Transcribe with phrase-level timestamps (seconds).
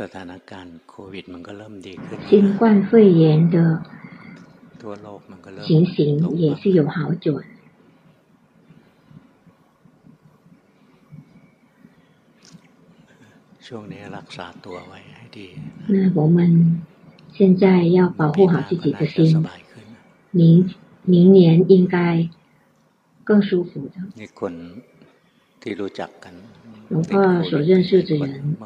[0.14, 3.22] ถานการณ์โควิดมันก็เริ่มดีขึ้น新冠肺炎
[3.54, 3.56] 的
[4.82, 5.94] ทั่วโลกมันก็เริ่ม情形
[6.44, 7.26] 也是有好转
[13.66, 15.46] ช่วงนี้รักษาตัวไว้ให้ดี
[15.94, 16.38] 那我们
[17.38, 17.64] 现在
[17.98, 19.16] 要保护好自己的心
[20.30, 20.40] 明
[21.14, 21.38] 明年
[21.72, 21.96] 应该
[23.28, 24.82] 更舒服的น
[26.90, 28.56] 龙华所认识的人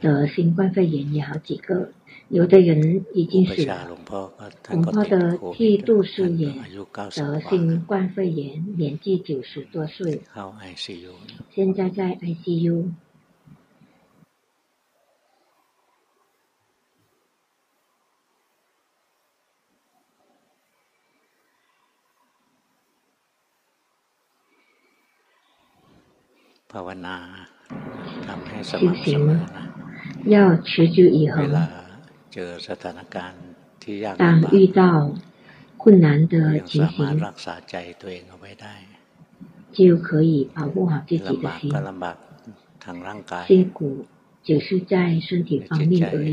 [0.00, 1.92] 得新冠肺炎也好几个，
[2.30, 3.86] 有的人已经死了。
[3.88, 4.32] 龙婆
[5.04, 6.50] 的替度师爷
[7.14, 10.20] 得新冠肺炎，年纪九十多岁，
[11.54, 12.90] 现在在 ICU。
[26.76, 27.16] ภาวนา
[28.28, 29.64] ทำให้สม่ำเสมอนะ
[30.34, 30.36] 要
[30.68, 33.42] 持之以恒เเจอสถานการณ์
[33.82, 34.82] ที่ยากลำบาก遇到
[35.82, 36.34] 困难的
[36.70, 38.74] 情形สามารถรักษาใจตัวเองเอาไว้ได้
[39.78, 42.16] 就可以保护好自己的心ลำบากก็ลำบาก
[42.84, 43.80] ทางร่างกาย辛苦
[44.48, 44.94] 只是在
[45.28, 46.16] 身体方面而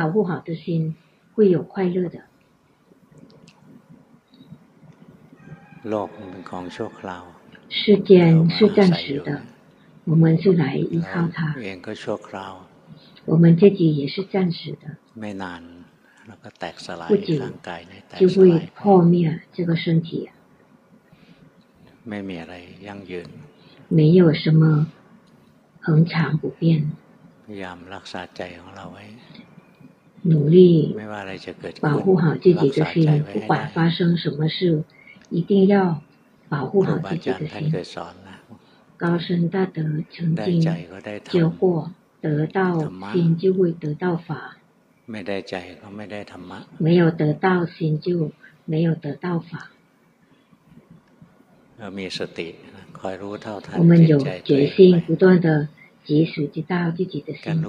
[0.00, 0.94] 保护好的心，
[1.32, 2.16] 会有快乐的。
[5.88, 7.24] โลกเป็นของชั่วคราว
[7.76, 9.42] 世间是暂时的，
[10.04, 11.56] 我们是来依靠它。
[13.24, 14.96] 我们自己也是暂时的，
[17.08, 17.44] 不久
[18.16, 20.30] 就会破灭这个身体。
[23.88, 24.86] 没有什么
[25.80, 26.92] 恒常不变。
[30.22, 30.96] 努力
[31.82, 34.84] 保护好自己的心，不管发生什么事，
[35.28, 36.00] 一定要。
[36.54, 37.46] 保护好自己的
[37.82, 38.02] 心，
[38.96, 40.60] 高深大德曾经
[41.22, 44.56] 教过，得到心就会得到法。
[45.06, 48.30] 没有得到心就
[48.64, 49.70] 没有得到法。
[53.76, 55.68] 我们有决心，不断的
[56.04, 57.62] 及时知道自己的心，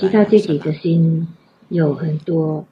[0.00, 1.26] 知道自己的心
[1.68, 2.66] 有很多。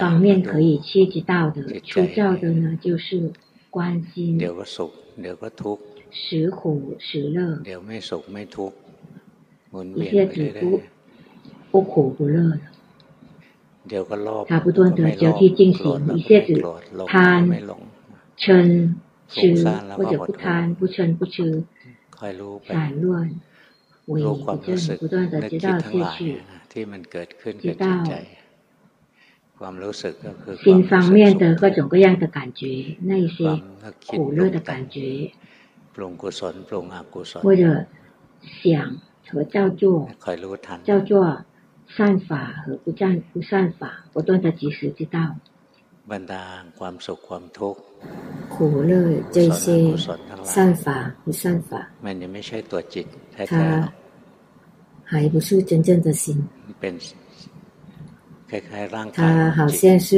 [0.00, 3.30] 方面可以切及到的、触照的呢，就是
[3.70, 4.38] 关心。
[6.10, 8.16] 时苦时乐，一下
[10.26, 10.80] 子不
[11.70, 12.58] 不苦不乐了。
[14.46, 16.60] 他不断的交替进行，一下子
[17.06, 17.46] 贪、
[18.36, 18.92] 嗔、
[19.28, 19.54] 痴
[19.94, 21.62] 或者不贪、不嗔、不痴，
[22.66, 23.30] 散乱、
[24.06, 26.38] 为不正，不断的直到下去，
[27.62, 28.02] 直到。
[30.62, 33.44] 心方面的各种各样的感觉，那一些
[34.06, 35.28] 苦乐的感觉，
[37.42, 37.84] 或者
[38.40, 40.08] 想和叫做
[40.84, 41.44] 叫做
[41.88, 45.34] 善法和不善不善法，不断的及时知道。
[46.08, 46.44] บรรดา
[46.78, 47.80] ความสุขความทุกข์
[48.54, 49.66] ขู่เลยเจเซ
[50.54, 56.38] สร้างฝาหรู้สร้างฝามันยังไม่ใช่ตัวจิตแท้ๆหายไปสู่จริงๆตัวสิน
[56.80, 56.94] เป็น
[58.50, 60.10] คล้ายๆร่างกาย好像是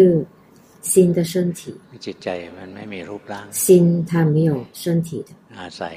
[0.91, 1.61] 新的身体
[2.07, 3.65] จิตใจมันไม่มีรูปร่าง心
[4.09, 4.53] 它没有
[4.83, 5.97] 身体的อาศัย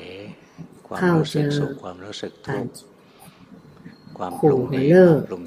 [0.88, 2.78] ความรู้สึกสุขความรู้สึกทุกข์
[4.18, 4.40] ความ苦
[4.70, 4.96] 和乐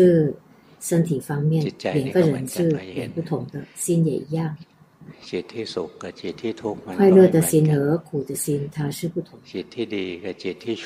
[0.85, 2.71] 身体方面，两个人是
[3.15, 4.55] 不同的，心也一样。
[6.95, 10.19] 快乐的心和苦的心，它是不同的。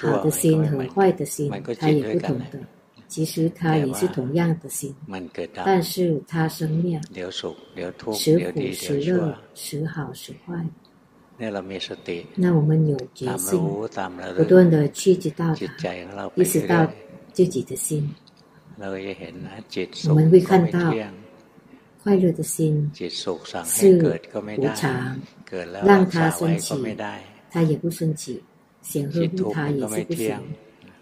[0.00, 1.50] 好的心和坏的心，
[1.80, 2.44] 它也不同的。
[3.08, 4.94] 其实它也是同样的心，
[5.64, 7.00] 但是它生灭，
[8.12, 10.64] 时苦时乐，时好时坏。
[12.36, 13.58] 那我们有决心，
[14.36, 15.90] 不断的去知道它，
[16.36, 16.86] 意识到
[17.32, 18.08] 自己的心。
[20.08, 20.94] 我们会看到
[22.04, 23.40] 快乐的心，是无
[24.74, 25.18] 常，
[25.84, 26.78] 让它升起，
[27.50, 28.40] 它也不升起；
[28.82, 30.36] 想呵护它也是不行，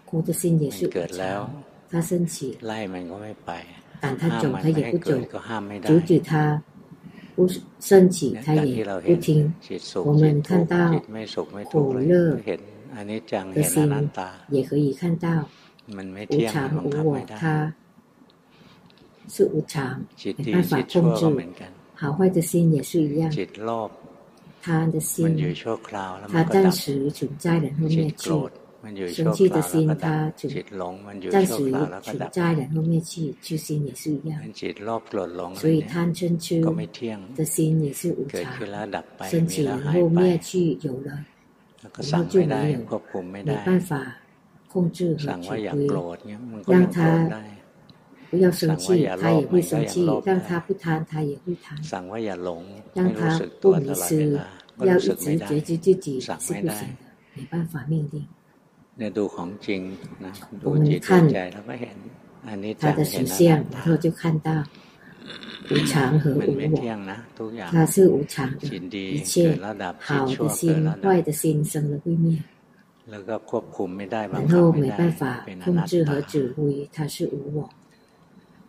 [0.05, 2.57] 苦的心也是无常，它升起，
[4.01, 5.15] 赶它走它也不走，
[5.85, 6.59] 阻止它。
[7.35, 7.47] 不
[7.79, 9.53] 升起，它也不听。
[10.03, 10.91] 我们看到
[11.69, 12.35] 苦乐
[13.53, 13.87] 的心，
[14.49, 15.47] 也可以看到
[15.95, 17.39] มันไม่เที่ยงบังคับไม่ได้
[19.35, 19.73] 是无常，
[20.45, 21.21] 没办法控制。
[22.01, 23.23] 好坏的心也是一样。
[24.65, 25.13] 他的心，
[26.31, 28.27] 他暂时存在然后灭去。
[29.15, 29.73] 生气的心，
[30.03, 30.41] 他存
[31.33, 31.57] 暂时
[32.07, 34.41] 存在然后灭去，去心也是一样。
[35.55, 36.61] 所以贪嗔痴
[37.35, 38.39] 的心也是无常，
[39.29, 41.11] 升起然后灭去有了，
[42.11, 42.79] 然后就没有，
[43.43, 44.15] 没办法。
[45.27, 47.43] สั่งว่าอย่าโกรธเงี้ยมันก็ยังโกรธได้
[48.43, 52.61] ยังสงชีไทยม่สงชียังท้าพุทธานไทยพุทธานสั่งว่าอย่าหลง
[52.97, 53.31] ยังท้า
[53.63, 54.25] ผุ้มีซื่อ
[54.87, 56.77] ยังอิจฉาเจจิจิจิสั่งไม่ได้
[57.33, 58.21] ในบ้านฝาเมียงดี
[58.97, 59.81] เนี่ยดูของจริง
[60.25, 60.31] นะ
[60.61, 60.99] ดูจิต
[61.31, 61.97] ใจแล้วก็เห็น
[62.47, 63.25] อันนี้จะเห็น
[63.59, 64.49] นะ他就看到
[65.69, 68.61] 无常和无我他是无常的
[69.15, 69.31] 一切
[70.07, 70.61] 好的心
[71.01, 72.27] 坏的心生了慧灭
[73.13, 75.45] ล้ววก็คคบุบางครั้งไม่ได้เ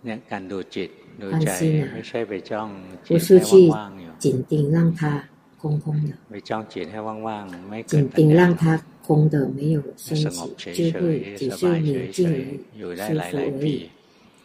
[0.06, 0.90] นี่ยการดูจิต
[1.20, 1.48] ดูใจ
[1.92, 2.68] ไม่ใช่ไปจ้อง
[3.08, 5.12] จิตให้ว่างๆอยู่จิตติงร่างทา
[5.60, 8.72] คงคง的ไปจ้องจิตให้ว่างๆไม่เกิดจิตติงร่างทา
[9.06, 10.06] คง的没有升
[10.36, 10.36] 起
[10.76, 11.00] 智慧
[11.38, 13.74] 只是宁静而已อยู่ได้หลายๆปี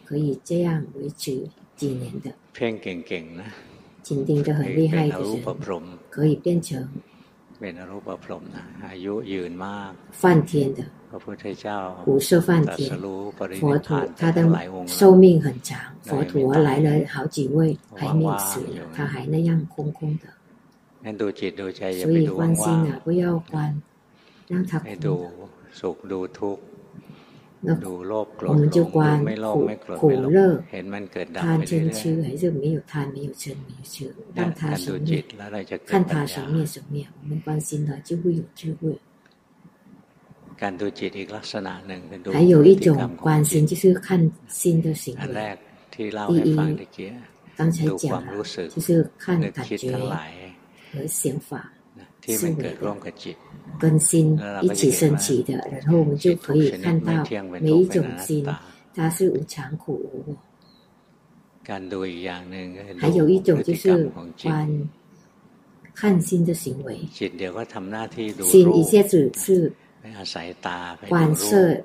[0.08, 1.26] 可以这样维持
[1.80, 3.48] 几年的เพ่งเก่งๆนะ
[4.06, 5.22] จิตติงจะ很厉害的
[5.68, 5.72] 人
[6.14, 6.68] 可以变成
[10.18, 10.82] 梵天的，
[12.04, 12.98] 不是梵天。
[13.60, 14.44] 佛陀他的
[14.88, 15.78] 寿命很长。
[16.02, 18.60] 佛陀来了好几位，还没有死，
[18.92, 21.22] 他还那样空空的。
[22.02, 23.80] 所以关心啊，不要关。
[24.48, 24.78] 让他
[27.84, 28.56] ดูโลภโกรธ
[29.26, 29.96] ไม่โลภไม่โกรธ
[30.72, 38.96] เห็นมันเกิดดับไปเรื่อยๆทานเชิงชื่อให้เริ่มมีอยู่ทานมีอยู่เชิงมีอยู่เชิงตั้งทานสูงเนี่ยแล้วเราจะเกิดขั้นทานสูงเนี่ยสูงเนี่ยมันความสิ้นหน่อยจะวุ่นจะวุ่น
[40.62, 42.96] การดูจิตอีกลักษณะหนึ่งเป็นดูการดูจิต
[43.26, 44.20] ความสิ้นที่ชื่อขั้น
[44.62, 45.56] สิ้นตัวสิ่งอันแรก
[45.94, 47.10] ที่เราให้ฟังตะเกีย
[47.86, 50.00] ดูความรู้สึกที่ชื่อขั้นตัดเจ้ห
[50.94, 51.62] รือเสียงฝา
[52.32, 52.54] 是
[53.78, 57.22] 跟心一起升起的，然后我们就可以看到
[57.60, 58.46] 每一种心，
[58.94, 60.34] 它是无常苦无
[61.66, 62.98] 我。
[62.98, 64.10] 还有一种就是
[64.42, 64.88] 观
[65.94, 69.70] 看心的行为，心一下子是
[71.08, 71.76] 观色，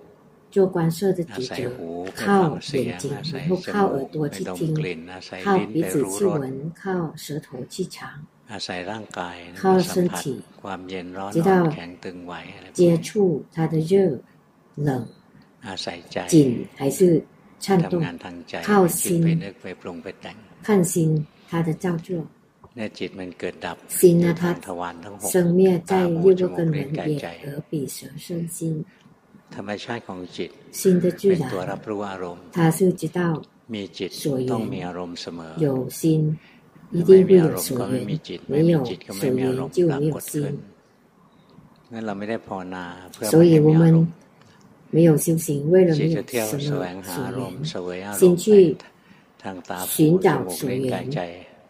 [0.52, 5.08] 做观色的执着，靠眼睛，然后靠耳朵去听，
[5.44, 8.10] 靠鼻子去闻，靠舌头去尝。
[8.52, 9.72] อาศัยร่างกายผั
[10.26, 10.28] ส
[10.62, 11.34] ความเย็นร้อน
[11.74, 13.08] แข็งตึงไหวอะไร接触
[13.56, 13.94] 它的热
[14.88, 14.90] 冷
[15.68, 16.36] อาศัยใจ紧
[16.80, 17.00] 还是
[17.64, 20.38] 颤动ทำงานทางใจ靠心ไปนึกไปปรุงไปแต่ง
[20.68, 20.96] 看心
[21.50, 22.10] 它的造作
[22.76, 24.44] เนี่ยจิตมันเกิดดับ心อ它
[25.34, 25.60] 生灭
[25.92, 25.94] 在
[26.24, 27.02] 六个根源眼
[27.46, 28.60] 耳鼻舌身心
[29.56, 30.50] ธรรมชาติของจิต
[31.32, 33.20] เป็นตัวรับรู้อารมณ์它是知道
[33.74, 34.12] มีจิต
[34.52, 35.68] ต้องมีอารมณ์เสมอ有
[36.02, 36.04] 心
[36.92, 38.06] 一定会有所缘，
[38.48, 38.94] 没有所
[39.30, 40.58] 缘就没有心。
[43.30, 44.08] 所以我们
[44.90, 46.22] 没有修行，为了没有
[46.58, 48.76] 什么所缘，先去
[49.88, 51.06] 寻找所缘。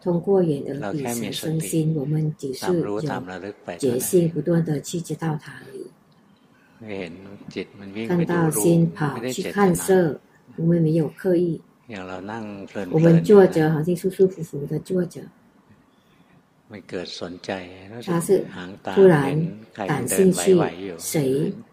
[0.02, 2.98] 通过眼耳鼻舌身心，我们只是有
[3.78, 5.52] 决心，不断的去知道它
[6.80, 7.66] 而已。
[8.08, 10.18] 看到心跑去看色，
[10.56, 11.60] 我们没有刻意。
[11.90, 15.16] อย่างเรานั่งเพลิน我们坐着好像舒舒服服的坐着
[16.70, 17.50] มันเกิดสนใจ
[17.92, 19.38] รู้สึกหางตาเห็น
[19.74, 21.14] ใครเดินไหวๆอยู่谁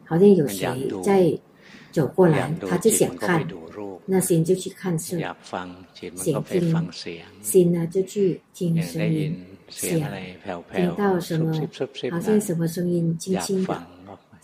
[0.09, 0.61] 好像有谁
[1.07, 1.11] 在
[1.97, 2.37] 走过来
[2.69, 3.27] 他就想看
[4.11, 8.15] 那心就去看色อยากฟังจิตมันก็ไปฟังเสียง心呢就去
[8.57, 8.59] 听
[8.91, 9.19] 声音
[9.79, 10.09] เสียง
[10.73, 11.47] 听到什么
[12.13, 13.73] 好像什么声音轻轻的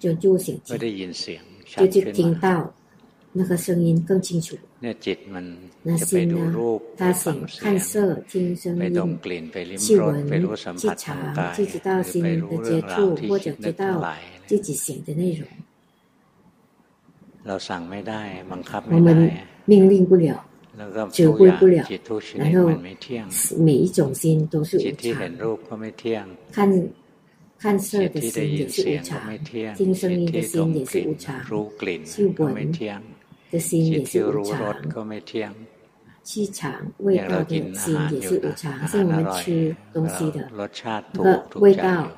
[0.00, 1.42] 就就醒จิตได้ยินเสียง
[1.80, 2.48] 就就听到
[3.32, 4.46] 那个声音更清楚
[4.82, 5.44] เนี่ยจิตมัน
[6.00, 7.02] จะไปดูรูป它
[7.34, 7.98] งเสี
[8.70, 11.54] ยงไปดมกลิ่นไปลิ้มรสไปรู้สัมผัสทางกาย
[12.22, 15.40] ไปรู้เรื่องราวที่จิตนึกทั้งหลาย自己醒的内容
[17.46, 18.20] เราสั่งไม่ได้
[18.52, 19.14] บังคับไม่ได้
[19.72, 20.26] 命令不了
[21.16, 21.76] 指挥不了，
[22.42, 22.56] 然后
[23.68, 26.28] 每一种心都是无常。
[26.52, 26.58] 看
[27.60, 29.18] 看色，的心也是无常；
[29.76, 31.34] 听声音，的心也是无常；
[32.06, 32.72] 嗅闻，
[33.50, 34.72] 的心也是无常；
[36.22, 38.88] 气场、味道的心也是无常。
[38.88, 40.48] 像我们吃东西的，
[41.12, 42.10] 个味道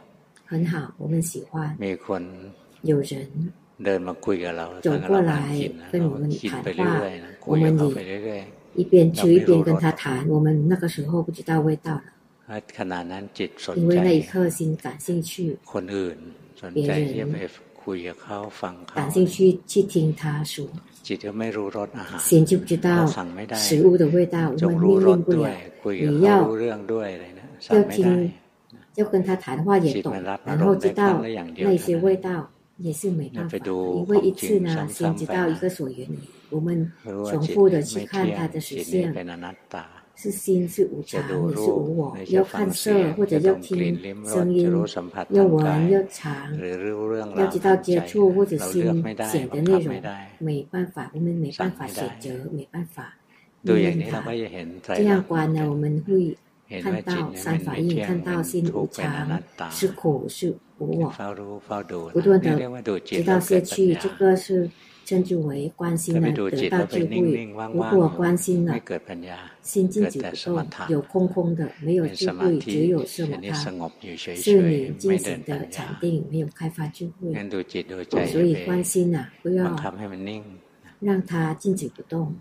[0.47, 1.77] 很好，我们喜欢。
[2.83, 3.29] 有人
[4.81, 5.59] 走过来
[5.91, 7.03] 跟我们谈话，
[7.47, 8.47] 我们也
[8.77, 10.25] 一边吃一边跟他谈。
[10.29, 12.03] 我们那个时候不知道味道了。
[12.79, 13.99] ขณะนั้นจิตสนใจ
[15.73, 16.17] คนอื่น
[16.63, 17.37] สนใจที่จะไป
[17.85, 18.97] คุยกับเขาฟังเขา
[21.07, 25.53] จิตก็ไม่รู้รสอาหารเราสั่งไม่ได้จงรู้รสด้วย
[25.85, 28.17] คุยกับเขารู้เรื่องด้วยอะไรนะสั่งไม่ได้
[29.01, 30.09] 要跟他谈话也懂，
[30.45, 31.01] 然后知道
[31.67, 32.29] 那些味道
[32.87, 33.57] 也是没办法，
[34.01, 36.19] 因为一次呢先知道一个所缘理，
[36.51, 36.93] 我们
[37.31, 38.93] 重复的去看它的实相。
[40.23, 42.17] 是心是无常，是无我。
[42.29, 43.77] 要看色，或者要听
[44.25, 44.71] 声音，
[45.31, 46.37] 要闻，要尝，
[47.37, 48.83] 要知道接触或者心
[49.29, 50.01] 显的内容。
[50.39, 53.13] 没办法，我们没办法选择，没办法，
[53.63, 54.33] 没办法。
[54.95, 56.39] 这样观呢，我们会
[56.81, 59.41] 看到三法印，看到心无常，
[59.73, 61.11] 是苦，是无我。
[62.13, 64.71] 不断的知道下去，这个是。
[65.13, 67.55] 称之为关心呢得到智慧。
[67.75, 68.81] 如果关心了，
[69.61, 73.53] 心静止不动，有空空的，没有智慧，只有是他
[74.17, 77.33] 是你进行的禅定，没有开发智慧。
[78.29, 79.77] 所以关心啊，不要
[81.05, 82.35] 让他静止不动，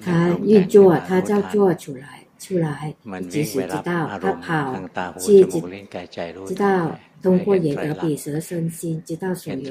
[0.00, 2.25] 他运作，他叫做出来。
[2.38, 2.94] 出来，
[3.30, 4.80] 即使知道他
[5.14, 5.44] 跑去
[6.46, 9.70] 知道通过眼耳鼻舌身心知道所有，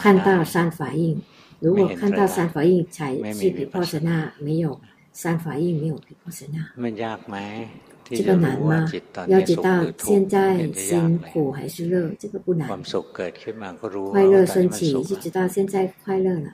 [0.00, 1.20] 看到三法印。
[1.60, 4.78] 如果看到三法印才是比波什那，没有
[5.12, 7.68] 三法印没有比波什那。
[8.04, 8.86] 这个难吗？
[9.28, 12.68] 要知道现在辛苦还是乐，这个不难。
[14.10, 16.50] 快乐升起，就知道现在快乐了；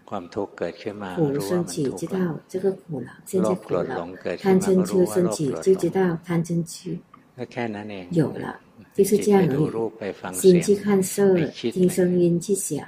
[1.17, 3.85] 苦升起，知道这个苦了；现在苦了。
[4.41, 6.97] 贪嗔痴升起，就知道贪嗔痴
[8.13, 8.61] 有了。
[8.95, 10.35] 就是这样而已。
[10.35, 12.85] 心去看色，听声音去想，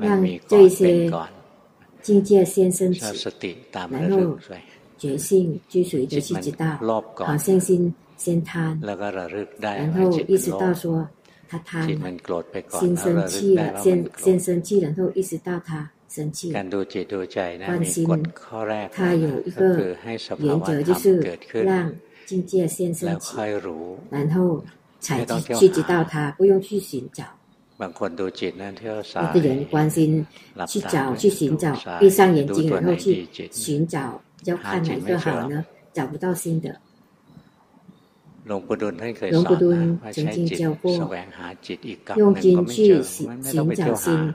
[0.00, 1.10] 让这些
[2.00, 3.04] 境界先升起，
[3.72, 4.38] 然后。
[5.04, 6.64] 觉性追随的去知道，
[7.14, 11.06] 好像心先贪，然后意识到说
[11.46, 12.00] 他贪了，
[12.80, 18.18] 先生气了，先先生气，然后意识到他生气，关心
[18.92, 19.94] 他有一个
[20.38, 21.20] 原则就是
[21.52, 21.94] 让
[22.24, 23.34] 境界先生气，
[24.08, 24.64] 然后
[25.00, 25.22] 才
[25.54, 27.24] 去知道他不用去寻找，
[27.78, 27.82] 有
[29.34, 30.26] 的人关心
[30.66, 34.18] 去找去寻找，闭上眼睛然后去寻找。
[34.44, 35.64] 要看哪个好呢？
[35.92, 36.76] 找不到新的。
[38.44, 38.94] 龙婆敦
[40.12, 40.92] 曾经教过，
[42.16, 44.34] 用心去寻寻找心，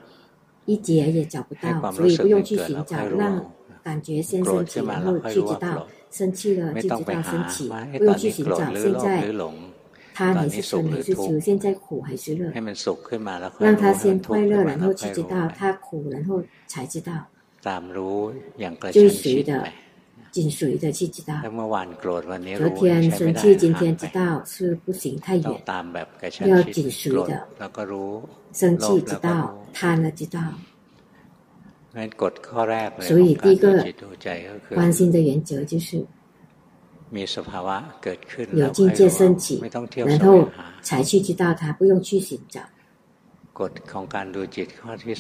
[0.66, 2.98] 一节也找不到，所以不用去寻找。
[3.08, 3.52] 让
[3.84, 8.74] 感觉先升起，然后去知道生气了就知道生气，不用去寻找。
[8.74, 9.28] 现在
[10.16, 11.40] 他你是生，你是修？
[11.40, 12.52] 现在苦还是乐？
[13.60, 17.12] 让他先快乐，然后去知道他苦，然后才知道
[18.92, 19.68] 是随的。
[20.32, 21.34] 紧随的去知道。
[22.02, 22.22] 昨
[22.76, 25.64] 天生气，今天知道是不行太远，
[26.46, 27.48] 要紧随的。
[28.54, 30.40] 生气知道，贪了知道。
[33.00, 33.86] 所以第一个
[34.74, 36.06] 关心的原则就是
[38.54, 39.62] 有境界升起，
[40.06, 40.48] 然后
[40.82, 42.62] 才去知道他不用去寻找。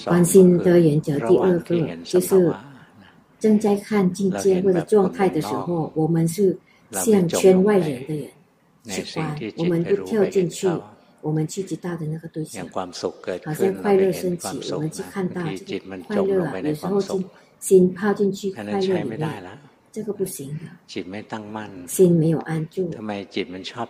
[0.05, 2.53] 关心的原则第二个就是。
[3.39, 6.57] 正在看境界或者状态的时候，我们是
[6.91, 8.27] 像圈外人的人，
[8.85, 10.69] 是观，我们不跳进去，
[11.21, 15.41] 我们去知道的那个对象，好像快乐升起，我们去看到
[16.07, 16.59] 快乐了。
[16.61, 17.25] 有时候心
[17.61, 19.29] 心泡进去快乐里面。
[19.91, 22.91] 这个不行，的，心没有安住。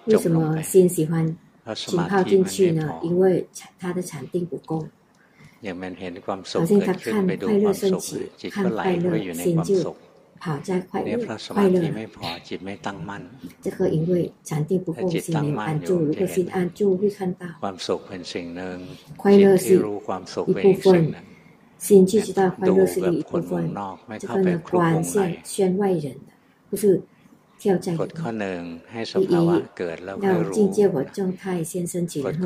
[0.06, 1.36] 为什么心喜欢
[1.75, 2.94] 浸泡进去呢？
[3.03, 3.46] 因为
[3.77, 4.88] 它的禅定不够。
[5.63, 8.01] อย่างมันเห็นความสุขเกิดขึ้นไปดูความสุข
[8.42, 9.98] จิตก็ไหลไปอยู่ในความสุข
[10.66, 10.70] เจ
[11.08, 13.22] นี่เพราะสมาธิไม่พอ จิตไม่ตั้งมั่น
[13.66, 18.78] จะเคยอิงด้วย ฉันติปุกงสินอันจูหรือสินอันจูวิคันตา ความสุขเป็นสิ่งหนึ่ง
[19.22, 21.28] ขจิตที่รู้ความสุขเป็นสิ่งหนึ่ง
[21.89, 24.84] สิ่งที่จะต้องดูแบบคนวงนอกไม่เข้าไปนรุกคลุก
[25.50, 26.96] เชื่อไหวเหรอคือ
[28.01, 28.62] กฎข้อหนึ่ง
[28.92, 31.00] ให้สภาวะเกิดแล้วรู้กฎข้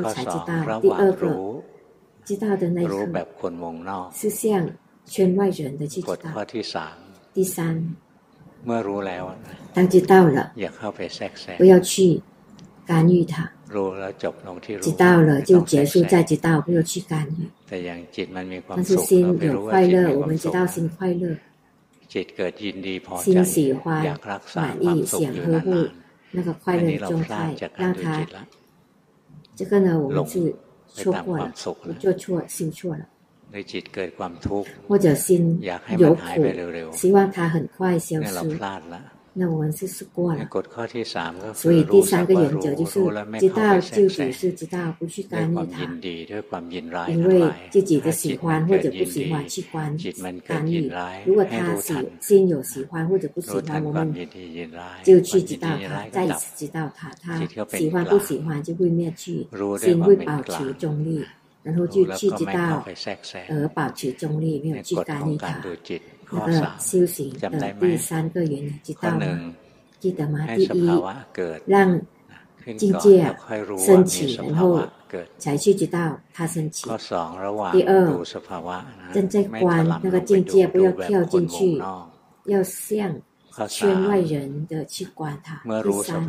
[0.08, 1.44] อสองระหว่างรู้
[2.24, 4.40] 知道的那一รู้แบบคนวงนอก是向
[5.04, 6.96] 圈外人的去知道ข้อที่สาม
[7.36, 7.56] 第三
[8.66, 9.22] เมื่อรู้แล้ว
[9.74, 11.90] 当知道了อย่าเข้าไปแทรกแซง不要去
[12.90, 13.34] 干预它
[13.74, 17.38] รู้แล้วจบลงที่รู้知道了就结束在知道不要去干预
[17.68, 19.04] แต่อย่างจิตมันมีความสุข
[19.40, 20.80] เราไปรู้ว่าจิตมีความสุ
[21.34, 21.36] ข
[22.12, 23.24] จิตเกิดยินดีพอใจ
[24.06, 27.34] อยากรักษาความสุขอยู่นานๆ那个快乐的状态，
[27.82, 28.04] 让他
[29.58, 30.34] 这个呢，我们是
[30.94, 33.10] ไปตามความสุขนะชั่วชั่วสิ่งชั่วแล้了
[33.52, 35.28] ในจิตเกิดความทุกข์或者心
[35.66, 37.76] อยากให้มันหายไปเร็วๆ希望它很快
[38.08, 39.04] 消失เราพลาดแล้ว
[39.36, 40.48] 那我们是试过了，
[41.54, 43.00] 所以第三个原则就是
[43.40, 49.26] 知道就只是知道，不去干预他，因为自己的喜欢或者不喜
[49.72, 50.88] 欢去干干预。
[51.26, 54.14] 如果他喜心有喜欢或者不喜欢，我们
[55.02, 57.44] 就去知道他，再次知道他，他
[57.76, 59.44] 喜欢不喜欢就会灭去，
[59.80, 61.24] 心会保持中立，
[61.64, 62.86] 然后就去知道，
[63.48, 65.60] 而保持中立，没有去干预他。
[66.40, 69.20] 个修行的第三个因，知道吗？
[70.00, 70.46] 记得吗？
[70.56, 71.04] 第一，
[71.66, 72.00] 让
[72.76, 73.34] 境界
[73.78, 74.82] 升起，然后
[75.38, 76.88] 才去知道他升起。
[77.72, 78.22] 第二，
[79.12, 81.76] 正在观那个境界，不要跳进去，
[82.44, 83.14] 要向
[83.68, 85.60] 圈外人的去观它。
[85.82, 86.26] 第三，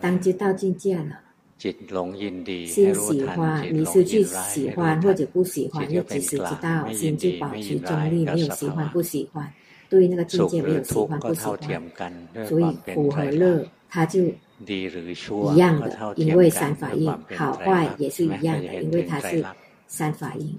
[0.00, 1.18] 当知道境界了。
[1.62, 9.48] 心喜欢、你失去喜欢或者不喜欢，就及时知道心就保持中立，没有喜欢不喜欢，
[9.88, 14.22] 对那个境界没有喜欢不喜欢，所以苦和乐它就
[14.66, 19.44] 一样的，因为三法印好坏也是一样的，因为它是
[19.86, 20.52] 三法印。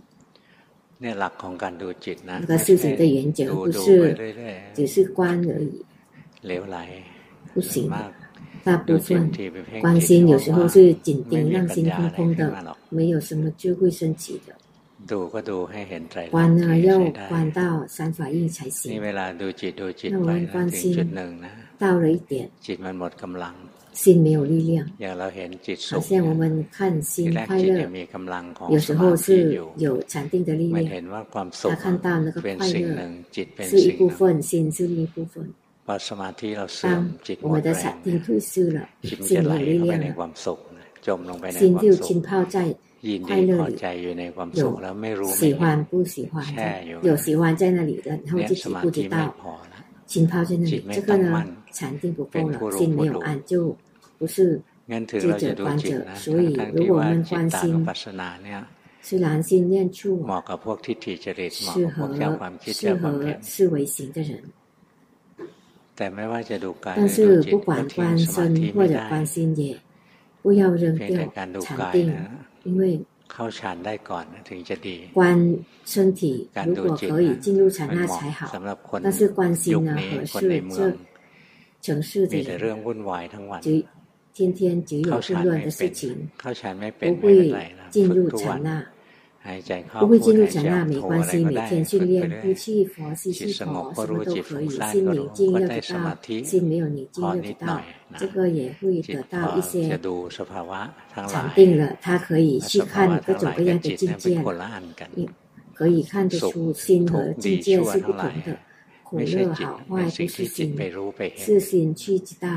[1.00, 1.13] 那
[2.48, 4.41] 个事情的原则不是
[4.74, 5.83] 只是观而已，
[7.53, 7.91] 不行。
[8.63, 9.29] 大部分
[9.82, 14.53] 关心有时候是紧盯，让心空空的，没有什么就会升起的。
[16.32, 19.01] 关呢要关到三法印才行。
[19.03, 21.13] 那我们关心
[21.77, 22.50] 到了一点，
[23.93, 24.89] 心没有力量。
[25.91, 27.86] 好像我们看心快乐，
[28.70, 31.25] 有时候是有禅定的力量，
[31.62, 33.12] 他看到那个快乐
[33.65, 35.50] 是一部分，心是另一部分。
[37.41, 40.29] 我的萨定退失了，进入力量了。
[41.51, 42.73] 心就浸泡在
[43.27, 43.77] 快乐里，
[45.13, 46.43] 有喜欢不喜欢，
[47.01, 49.36] 有喜欢在那里的，然后自己不知道，
[50.05, 53.75] 浸泡在那里，这个呢禅定不够了，心没有安，就
[54.17, 54.62] 不是
[55.08, 56.05] 智者观者。
[56.15, 57.86] 所以，如果我们关心，
[59.01, 60.25] 虽然心念处，
[61.73, 64.39] 适合适合思维型的人。
[65.95, 69.77] 但是不管观身或者观心也
[70.41, 72.13] 不要扔掉禅定，
[72.63, 72.99] 因为
[75.13, 75.39] 观
[75.86, 78.51] 身体如果可以进入禅那才好，
[79.03, 80.93] 但是观心呢，合适这
[81.93, 82.43] 城市的
[83.62, 83.86] 只
[84.34, 86.27] 天天只有混乱的事情，
[86.99, 87.56] 不会
[87.91, 88.84] 进入禅那。
[89.99, 94.69] 不会进入禅那没关系，每天训练，呼气、佛气、佛，什么都可以。
[94.69, 97.82] 心宁静要知道，心没有宁静要知道，
[98.17, 99.99] 这个也会得到一些
[101.27, 104.41] 禅定了，他可以去看各种各样的境界，
[105.73, 108.58] 可以看得出心和境界是不同的。
[109.03, 110.75] 苦乐好坏都是心，
[111.36, 112.47] 是心去知道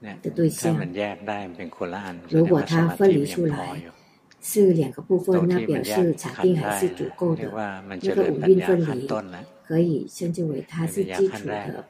[0.00, 0.74] 的的对象。
[2.30, 3.78] 如果他分离出来。
[4.44, 7.50] 是两个部分，那表示产定还是足够的。
[7.88, 9.06] 那个五蕴分离
[9.66, 11.82] 可以称之为它是基础的。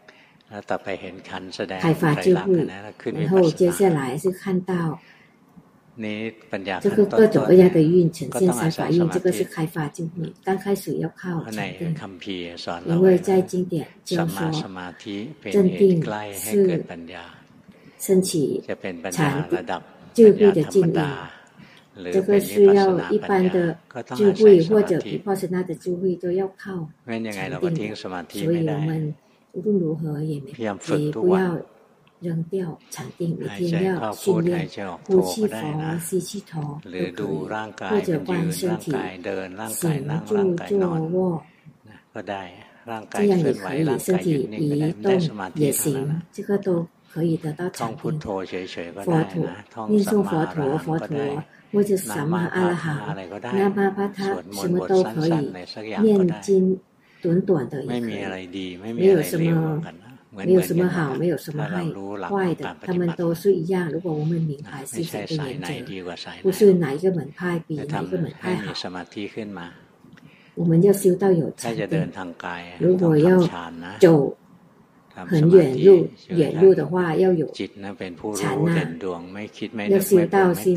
[1.80, 2.64] 开发智慧，
[3.12, 4.96] 然后接下来是看到
[6.80, 10.32] 这个各种各样的运呈现三法印，这个是开发智慧。
[10.44, 11.96] 刚开始要靠禅定，
[12.86, 14.48] 因为在经典就说
[15.50, 16.00] 镇定
[16.40, 16.80] 是
[17.98, 18.62] 升起
[19.10, 19.44] 禅
[20.14, 21.00] 智慧的境遇。
[22.12, 23.76] 这个是要一般的
[24.16, 29.14] 聚会或者菩萨的聚会都要靠禅定，所以我们
[29.52, 31.56] 无论如何也没也不要
[32.20, 34.66] 扔掉禅定每天要训练
[35.04, 36.60] 呼气佛、吸气头
[37.16, 38.92] 都可以，或者观身体、
[39.70, 41.42] 行住坐卧，
[43.12, 47.96] 这样也可以身体移动也行，这个都可以得到禅定。
[47.96, 51.08] 佛土运送佛陀，佛陀。
[51.74, 54.30] 或者สัมมาอ巴巴ันาพัทธะ
[54.62, 55.38] 什么都可以
[56.04, 56.06] 念
[56.46, 56.48] 经
[57.22, 58.08] 短短的也可
[58.56, 58.58] 以，
[59.00, 59.46] 没有什么，
[60.48, 61.72] 没有什么好，没有什么坏
[62.30, 63.74] 坏的，他们都是一样。
[63.94, 65.70] 如果我们明白是谁的原则，
[66.44, 68.68] 不是哪一个门派比哪一个门派好。
[70.54, 71.94] 我们要修到有禅定。
[72.78, 73.30] 如果要
[73.98, 74.36] 走
[75.30, 77.44] 很远路，远路的话要有
[78.38, 78.76] 禅呐，
[79.92, 80.76] 要修到心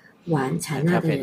[0.25, 1.15] 完采纳的，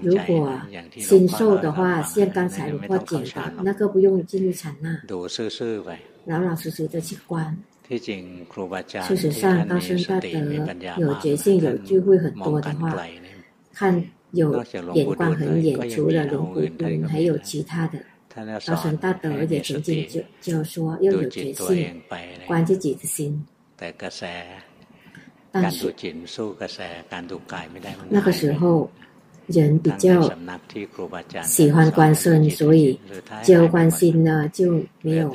[0.00, 0.50] 如果
[0.96, 5.00] 新受的话，像刚才你果简单，那个不用进入禅那，
[6.26, 7.56] 老老实实的去观。
[7.88, 10.30] 事实上，高僧大德
[10.96, 12.96] 有觉性，有聚会很多的话，
[13.74, 14.64] 看有
[14.94, 17.98] 眼光很远，除了龙虎灯，还有其他的
[18.66, 19.30] 高僧大德。
[19.44, 22.00] 也曾经就就说要有觉性，
[22.46, 23.44] 观自己的心。
[25.52, 25.92] 但是
[28.08, 28.90] 那个时候，
[29.46, 30.32] 人比较
[31.42, 32.98] 喜欢观身，所以
[33.44, 35.30] 交观心呢就没有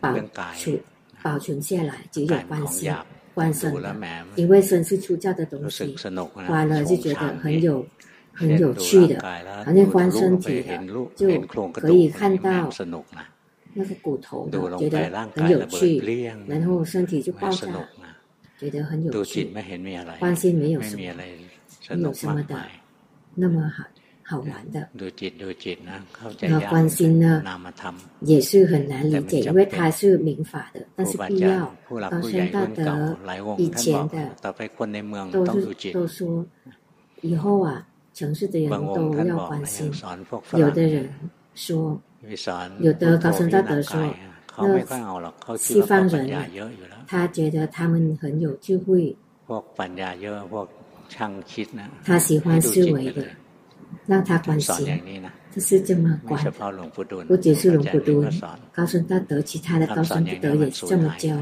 [0.00, 0.14] 保
[0.54, 0.78] 存
[1.22, 2.92] 保存下来，只有观心
[3.32, 3.72] 观身。
[4.36, 5.96] 因为身是出教的东西，
[6.46, 7.84] 观了就觉得很有
[8.34, 9.18] 很有趣的，
[9.64, 10.62] 好像观身体
[11.16, 11.40] 就
[11.72, 12.70] 可以看到
[13.72, 14.46] 那个骨头，
[14.78, 17.66] 觉得很有趣，然后身体就爆炸。
[18.58, 19.52] 觉得很有趣，
[20.20, 22.56] 关心没有什么的，
[23.34, 23.82] 那么好
[24.22, 24.88] 好玩的。
[26.40, 27.42] 那关心呢，
[28.20, 31.74] 也是很难理解，因为它是民法的，但是必要。
[31.88, 33.16] 高深大德
[33.58, 34.30] 以前的
[35.32, 36.46] 都是都说，
[37.22, 39.90] 以后啊，城市的人都要关心。
[40.56, 41.10] 有的人
[41.56, 42.00] 说，
[42.78, 44.14] 有的高深大德说，
[44.58, 46.70] 那西方人。
[47.06, 49.14] 他觉得他们很有智慧，
[52.04, 53.26] 他喜欢思维的，
[54.06, 54.86] 让他关心，
[55.54, 56.50] 就是这么管的。
[56.50, 58.30] 不只是龙普顿
[58.72, 61.36] 高僧大德，其他的高僧不得也这么教，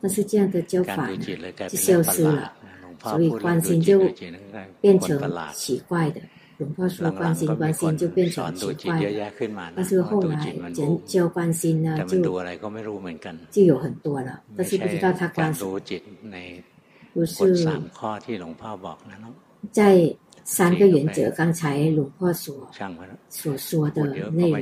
[0.00, 1.08] 但是这样的教法
[1.68, 2.52] 就消失了，
[3.02, 4.02] 所以关心就
[4.80, 5.20] 变成
[5.52, 6.20] 奇怪的。
[6.64, 9.00] 龙婆说关心关心就变成奇怪
[9.76, 10.72] 但是后来人
[11.04, 12.22] 叫关心呢，就
[13.50, 15.68] 就有很多了，但是不知道他关心
[17.12, 17.66] 不是
[19.76, 22.66] 在三个原则刚才龙婆所
[23.30, 24.60] 所说的内容，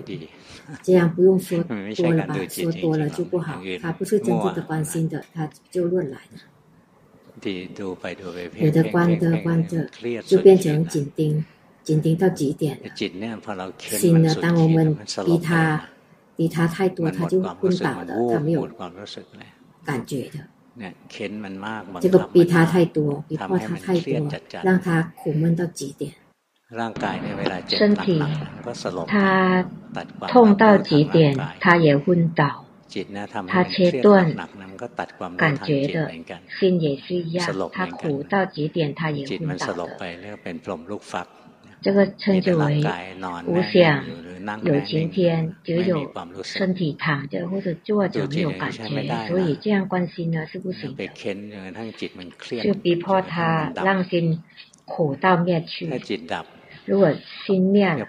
[0.82, 2.36] 这样不用说 多了吧？
[2.48, 3.60] 说多了就不好。
[3.80, 7.48] 他不是真正的关心的，他就乱来了。
[8.60, 9.84] 有的关着关着
[10.24, 11.44] 就变成紧盯。
[11.84, 12.96] 紧盯到极点了。
[13.78, 15.84] 心呢，当我们逼他
[16.36, 18.66] 逼他太多，他就昏倒的，他没有
[19.84, 20.38] 感觉的。
[22.00, 24.28] 这个逼他太多，逼迫他太多，
[24.62, 26.12] 让他苦闷到极点。
[27.66, 28.18] 身体
[29.06, 29.62] 他
[30.28, 32.64] 痛到极点，他也昏倒。
[33.48, 34.36] 他切断
[35.38, 36.12] 感觉的，
[36.60, 41.28] 心也是一样，他苦到极点，他也昏倒的。
[41.82, 42.80] 这个称之为
[43.46, 44.04] 无想，
[44.62, 46.12] 有晴天就有
[46.44, 48.84] 身体躺着或者坐着没有感觉，
[49.26, 51.08] 所以这样关心呢是不行的，
[52.62, 54.42] 就逼迫他让心
[54.84, 55.90] 苦到灭去。
[56.84, 57.10] 如果
[57.46, 58.06] 心灭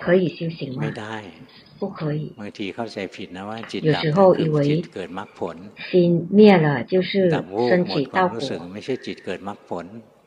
[0.00, 0.84] 可以修行吗？
[1.78, 2.32] 不可以。
[3.84, 4.82] 有时候以为
[5.90, 7.30] 心灭了就是
[7.68, 8.38] 身体到苦。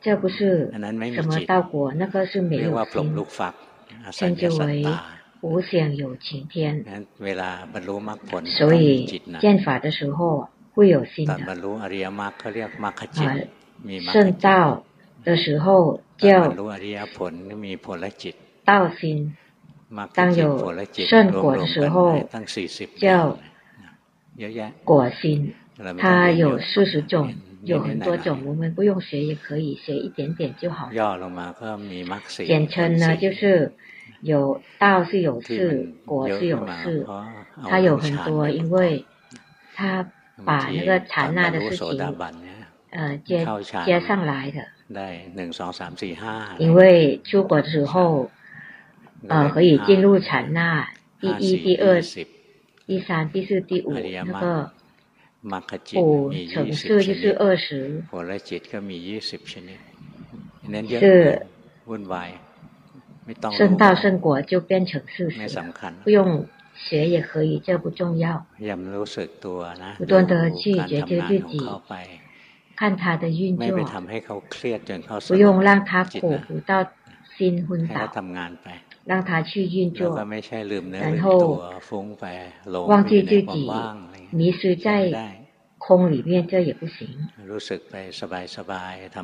[0.02, 3.16] 这不是什么道果，那个是没有心，
[4.10, 4.84] 称之为
[5.42, 7.06] 无想有情天。
[8.58, 9.06] 所以
[9.40, 11.46] 见法的时候会有心的，啊，
[14.12, 14.84] 圣道
[15.24, 16.52] 的时候叫
[18.64, 19.36] 道心，
[20.14, 20.60] 当有
[21.08, 22.28] 圣果的时候
[22.98, 23.38] 叫
[24.82, 25.54] 果心，
[26.00, 27.32] 它有四十种。
[27.62, 30.90] 有很多种，我们不用学也可以，学一点点就好。
[32.44, 33.72] 简称呢，就是
[34.20, 37.06] 有道是有事，果是有事，
[37.68, 39.04] 它有很多，因为
[39.74, 40.10] 它
[40.44, 42.14] 把那个禅那的事情，
[42.90, 43.46] 呃，接
[43.84, 44.66] 接上来的。
[46.58, 48.30] 因为出国之后，
[49.28, 50.88] 呃，可以进入禅那。
[51.20, 52.00] 第一、第二、
[52.88, 54.72] 第三、第四、第五，那个。
[55.50, 57.16] มรรคจิตมียี่สิบชนิด
[58.10, 59.78] ผลจิตก็มียี่สิบชนิด
[60.74, 61.02] นั้นเยอะ
[61.88, 62.30] วุ่นวาย
[63.24, 66.18] ไม่ต้อง圣道圣果就变成四十ไม่สำคัญ不用
[66.86, 68.26] 学也可以这不重要
[68.68, 71.54] ยำรู้สึกตัวนะ不断的去觉知自己
[72.80, 76.72] 看他的运作ไม่ไปทำให้เขาเครียดจนเขา不用让他苦不到
[77.36, 78.68] 心昏倒ทำงานไป
[79.04, 79.98] 让他去运作，
[81.04, 81.26] 然后
[82.86, 83.68] 忘记自己
[84.32, 85.12] 迷失在
[85.76, 87.06] 空里面，这也不行。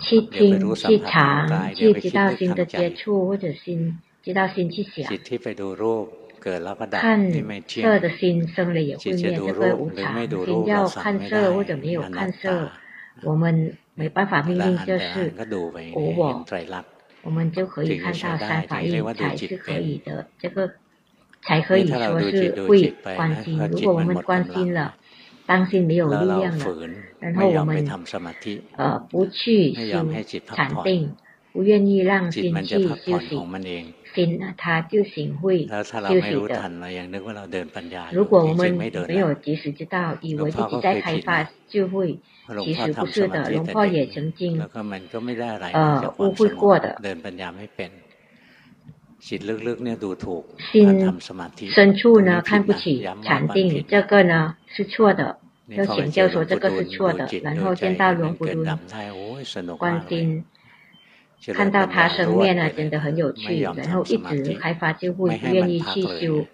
[0.00, 5.02] 去听、去尝、去知道心的接触，或者心知道心去想。
[7.00, 7.32] 看
[7.66, 10.22] 色的心生了也会灭，这个无常。
[10.36, 12.70] 心要看色或者没有看色，
[13.22, 15.32] 我们没办法命令这是
[15.96, 16.44] 无我。
[17.22, 20.70] 我们就可以看到三法印才是可以的，这个
[21.42, 23.58] 才可以说是会关心。
[23.58, 24.94] 如果我们关心了，
[25.46, 26.88] 担心没有力量了，
[27.20, 27.88] 然后我们
[28.76, 30.06] 呃不去修
[30.46, 31.14] 禅定，
[31.52, 36.60] 不愿意让心去修行，心它他就行会修行的。
[38.12, 42.18] 如果我们没有及时知道，以为自己在开发，就会
[42.64, 43.50] 其实不是的。
[43.50, 44.60] 龙破也曾经
[45.72, 47.00] 呃误会过的。
[49.20, 49.40] 心
[51.74, 57.28] 深处呢，看不起禅定，这个呢是错的，要请教说这个是错的。
[57.42, 58.64] 然后见到龙婆如
[59.76, 60.44] 观音，
[61.52, 63.60] 看到他生面呢，真的很有趣。
[63.60, 66.46] 然后一直开发就会愿意去修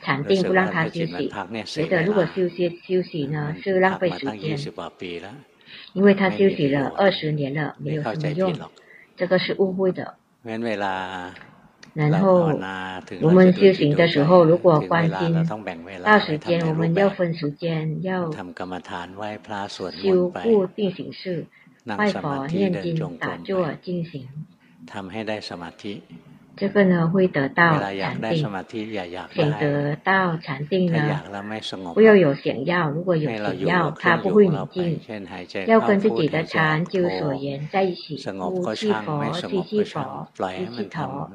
[0.00, 1.30] 禅定，不让他休息。
[1.66, 4.58] 觉得如果休息休息呢，是浪费时间，
[5.92, 8.54] 因为他休息了二十年了，没有什么用，
[9.18, 10.14] 这个是误会的。
[11.96, 12.52] 然后
[13.22, 15.34] 我们修行的时候，如果关心
[16.04, 18.30] 到时间，我们要分时间，要
[19.90, 21.46] 修固定形式，
[21.96, 24.28] 拜佛、念经、打坐、进行。
[26.54, 29.00] 这个呢会得到禅定，
[29.32, 31.22] 想得到禅定呢，
[31.94, 32.90] 不要有想要。
[32.90, 35.00] 如果有想要，它不会宁静。
[35.66, 41.30] 要跟自己的禅就所言在一起，呼气佛，吸气佛，吸气佛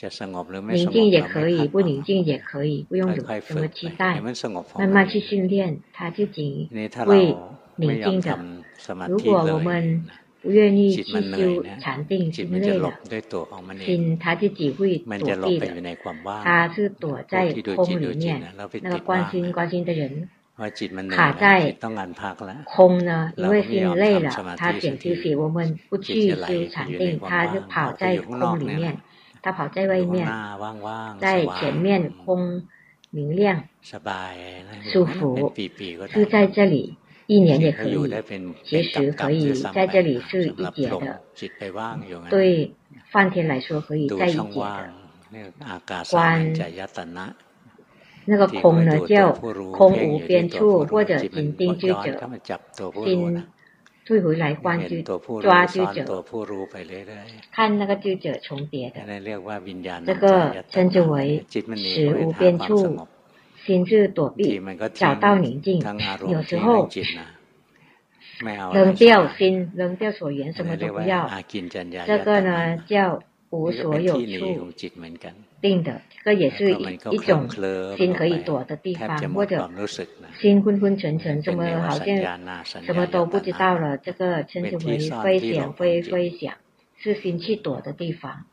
[0.00, 6.68] 宁静也可以，不宁静也可以，不用有什么期待，慢慢去训练，它自己
[7.06, 7.36] 会
[7.76, 8.38] 宁静的。
[9.08, 10.04] 如果我们
[10.40, 12.90] 不愿意去修禅定之类的，
[13.78, 15.70] 心它自己会躲避的，
[16.42, 18.40] 它是躲在空里面。
[18.80, 20.28] 那个关心关心的人。
[21.16, 21.74] 卡在
[22.64, 28.94] 空呢，因为心累了，他减去体，我们不去修禅定，他就跑在空里面。
[29.42, 30.26] 他跑在外面，
[31.18, 32.62] 在前面空
[33.10, 33.62] 明亮、
[34.82, 35.52] 舒服，
[36.12, 37.96] 住在这里，一年也可以。
[38.64, 41.20] 其实可以在这里住一节的，
[42.28, 42.74] 对
[43.10, 44.94] 梵天来说可以在一节的。
[46.10, 46.52] 观
[48.26, 52.28] 那个空呢叫空无边处或者顶定住者，
[53.04, 53.44] 心。
[54.10, 56.04] 退回来关注抓住者，
[57.52, 59.06] 看那个就者重叠的，
[60.04, 63.06] 这个称之为识无边处，
[63.64, 64.60] 心智躲避，
[64.94, 65.80] 找到宁静。
[66.26, 66.88] 有时候
[68.74, 71.30] 扔掉心，扔掉所缘，什么都不要。
[72.04, 74.20] 这个呢叫无所有处
[75.60, 77.50] 定的，这个也是一一种
[77.96, 79.68] 心可以躲的地方，或者
[80.40, 86.54] 心昏昏沉沉，怎么好像什么都不知道了，这个称之为飞想飞飞想，
[86.96, 88.44] 是心去躲的地方。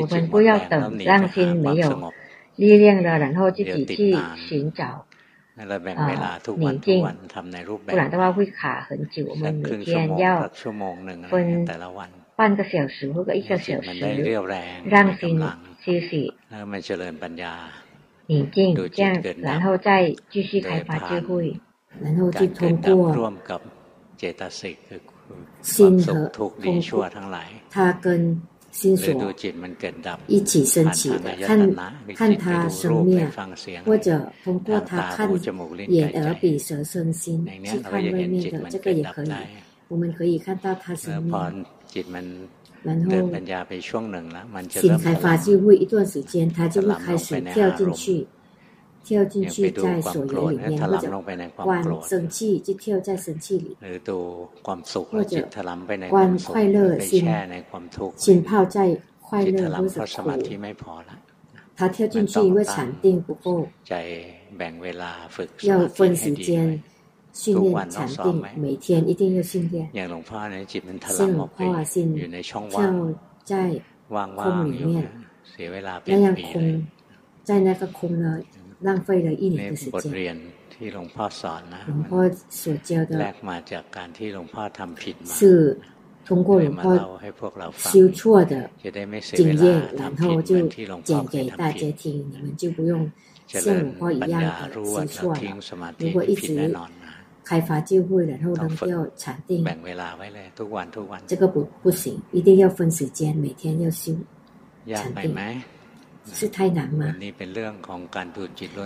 [0.00, 2.12] 我们不要等让心没有
[2.56, 4.16] 力量了，然后自己去
[4.48, 5.06] 寻找
[5.54, 7.06] 啊宁静。
[7.86, 10.50] 不然的话会卡很久，我们每天要
[11.28, 11.68] 分。
[12.34, 13.90] 半个小时或者一个小时，
[14.86, 15.38] 让心
[15.84, 16.32] 休息，
[18.28, 21.54] 宁静，这样然后再继续开发智慧，
[22.00, 23.32] 然后就通过
[25.60, 26.50] 心和通
[26.90, 27.10] 过
[27.70, 28.40] 它跟
[28.70, 29.12] 心所
[30.26, 31.70] 一起升起的，看
[32.16, 33.28] 看它生灭，
[33.84, 35.28] 或者通过它看
[35.88, 39.32] 眼耳鼻舌身心去看外面的，这个也可以。
[39.88, 41.64] 我们可以看到它生灭。
[41.94, 42.26] จิตมัน
[43.10, 48.04] เดินปัญญาไปช่วงหนึ่งแล้วมันจะเริ่ม开发就会一段时间它就会开始跳进去
[49.06, 51.06] 跳进去在所缘里面，或者
[51.68, 51.70] 观
[52.10, 53.68] 生气就跳在生气里，
[55.12, 55.46] 或者
[56.12, 57.12] 观快乐心
[58.16, 58.76] 心泡在
[59.20, 60.30] 快乐或者苦。
[61.76, 63.66] 他跳进去因为禅定不够，
[65.70, 66.80] 要分时间
[67.32, 69.88] 训练禅定，每天一定要训练。
[69.94, 70.66] 像龙婆啊，像
[73.42, 73.80] 在
[74.36, 75.08] 空里面
[75.56, 76.84] 那样空，
[77.44, 78.38] 在那个空呢，
[78.80, 80.36] 浪费了一年的时间。
[80.74, 80.90] 是
[86.24, 86.62] 通过
[87.76, 88.68] 修错的
[89.34, 90.64] 经验，然后就
[91.04, 93.08] 讲给大家听，你们就不用
[93.48, 93.64] 像
[93.98, 94.52] 龙一样
[95.98, 96.68] 如果一直
[97.44, 99.64] 开发就会，然后扔掉，要禅定。
[101.26, 104.14] 这个不不行，一定要分时间，每天要修
[104.86, 105.36] 禅定，
[106.26, 107.14] 是太难吗？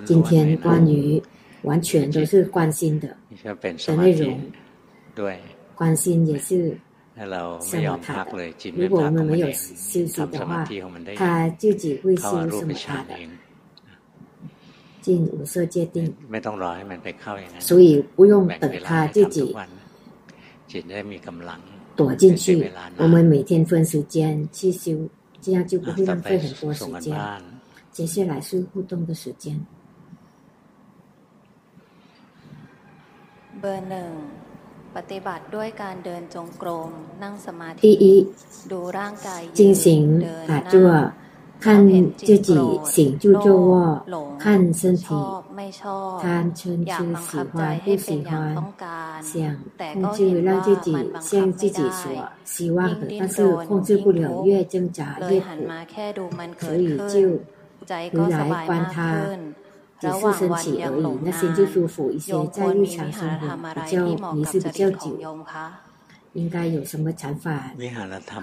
[0.07, 1.23] 今天关于
[1.63, 3.17] 完全都是关心的
[3.63, 4.39] 的内容，
[5.75, 6.77] 关心也是
[7.61, 8.55] 什么他的？
[8.75, 10.67] 如果我们没有休息的话，
[11.15, 13.15] 他自己会修什么他的。
[15.07, 16.05] 进五色界定。
[16.33, 18.33] ไม่ต้องรอให้มันไปเข้าอย่างนั้น所以不用
[18.65, 19.39] 等它自己
[20.71, 21.61] จิตได้มีกำลัง
[22.01, 22.47] 躲进去
[23.03, 24.17] 我们每天分时间
[24.57, 24.85] 去修
[25.45, 27.07] 这样就不会浪费很多时间
[27.97, 29.47] 接下来是互动的时间
[33.61, 34.11] เบอร์หนึ่ง
[34.97, 36.91] ปฏิบัติด้วยการเดินจงกรม
[37.23, 38.05] นั่งสมาธิ第一
[38.73, 39.85] ดูร่างกาย进行
[40.51, 40.75] 打坐
[41.59, 42.43] 看自己
[42.85, 44.05] 醒就做，
[44.39, 45.07] 看身体，
[46.21, 48.69] 贪嗔痴喜欢不喜欢，
[49.23, 52.11] 想控制让自己，像自己所
[52.45, 55.47] 希望，但是控制不了越挣扎越苦。
[56.59, 57.39] 所以就
[58.23, 59.23] 回来帮他，
[59.99, 62.33] 只是身体而已，那心就舒服一些。
[62.49, 65.17] 在日常生活比较，迷是比较久。
[66.37, 67.73] 应该有什么禅法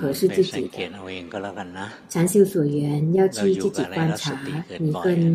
[0.02, 0.90] 合适自己的？
[2.10, 4.36] 禅修所缘要去自己观察，
[4.80, 5.32] 你跟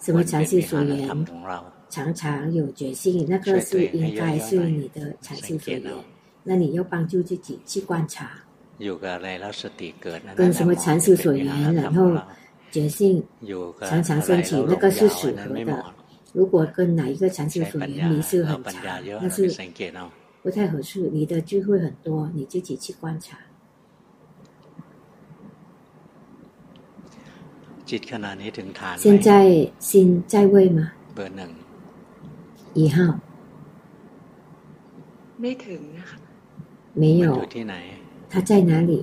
[0.00, 1.06] 什么禅修所缘
[1.90, 5.82] 常常有觉性，那个是应该是你的禅修所缘。
[6.42, 8.30] 那你要帮助自己去观察，
[10.36, 12.16] 跟什么禅修所缘，然后
[12.70, 13.22] 觉性
[13.82, 15.84] 常常升起，那个是适合的。
[16.32, 18.80] 如果跟哪一个禅修所缘迷是很长，
[19.20, 19.54] 那是。
[20.44, 23.38] 不太合适，你的机会很多，你自己去观察。
[28.98, 30.92] 现在心在位吗？
[32.74, 33.18] 一号。
[36.92, 37.42] 没有。
[38.28, 39.02] 他在哪里？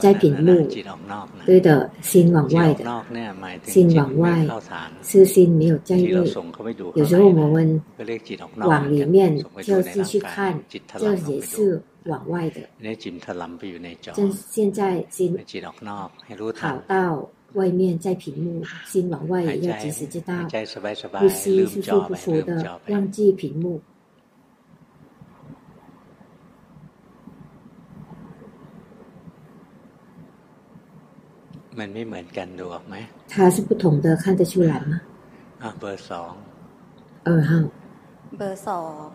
[0.00, 0.68] 在屏幕，
[1.44, 3.04] 对的，心往外的，
[3.62, 4.44] 心往外，
[5.02, 6.12] 是心没有在内。
[6.94, 7.82] 有时候我们
[8.56, 10.58] 往里面跳是去看，
[10.98, 12.60] 这也是往外的。
[14.12, 15.38] 正现在心
[16.58, 20.34] 跑到外面，在屏幕，心往外要及时知道，
[21.20, 23.80] 呼吸舒舒服出的，忘记屏幕。
[31.78, 32.94] มันไม่เหมือนกันดูออกไหม
[33.32, 34.06] 他าสุ的ุถงเ吗
[35.62, 36.32] อ่ะเบอร์สอง
[37.24, 37.60] เออฮะ
[38.36, 39.08] เบอร์สอง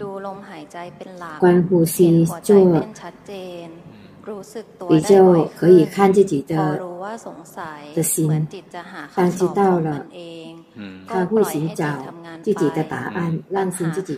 [0.00, 3.32] ดูลมหายใจเป็นหลักนเป็นชัดเจ
[3.66, 3.68] น
[4.28, 5.12] รู้สึกตัวไ比较
[5.94, 7.82] 可จีเตอรู้ว่าสงสัย
[8.26, 10.50] เหมือนจิตจะหาคำตอบมันเอง
[11.10, 11.82] จ会寻找
[12.44, 14.10] 自己น答案่心自己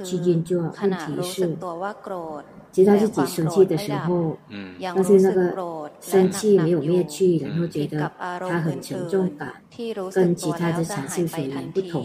[1.18, 4.36] รู้สึกตัวว่าโกรธ知道自己生气的时候，
[4.82, 9.54] 但是那个生气没有灭去，然后觉得他很沉重感，
[10.12, 12.04] 跟其他的禅性水源不同。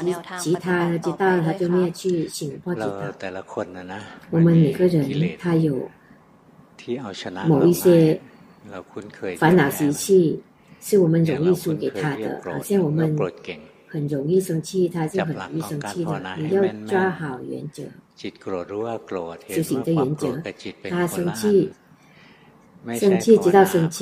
[0.00, 2.86] 其其他知道他就灭去，醒或吉他。
[4.30, 5.04] 我们每个人
[5.38, 5.90] 他有
[7.46, 8.18] 某一些
[9.36, 10.42] 烦恼习气，
[10.80, 12.40] 是我们容易输给他的。
[12.42, 13.14] 好像我们
[13.90, 16.36] 很容易生气，他就很容易生气的。
[16.38, 17.82] 你要抓好原则。
[18.20, 21.36] จิตโกรธรู้ว่าโกรธเห็นว่าความโกรธกับจิตเป็นคนละ
[23.02, 23.96] 生气，直到生气，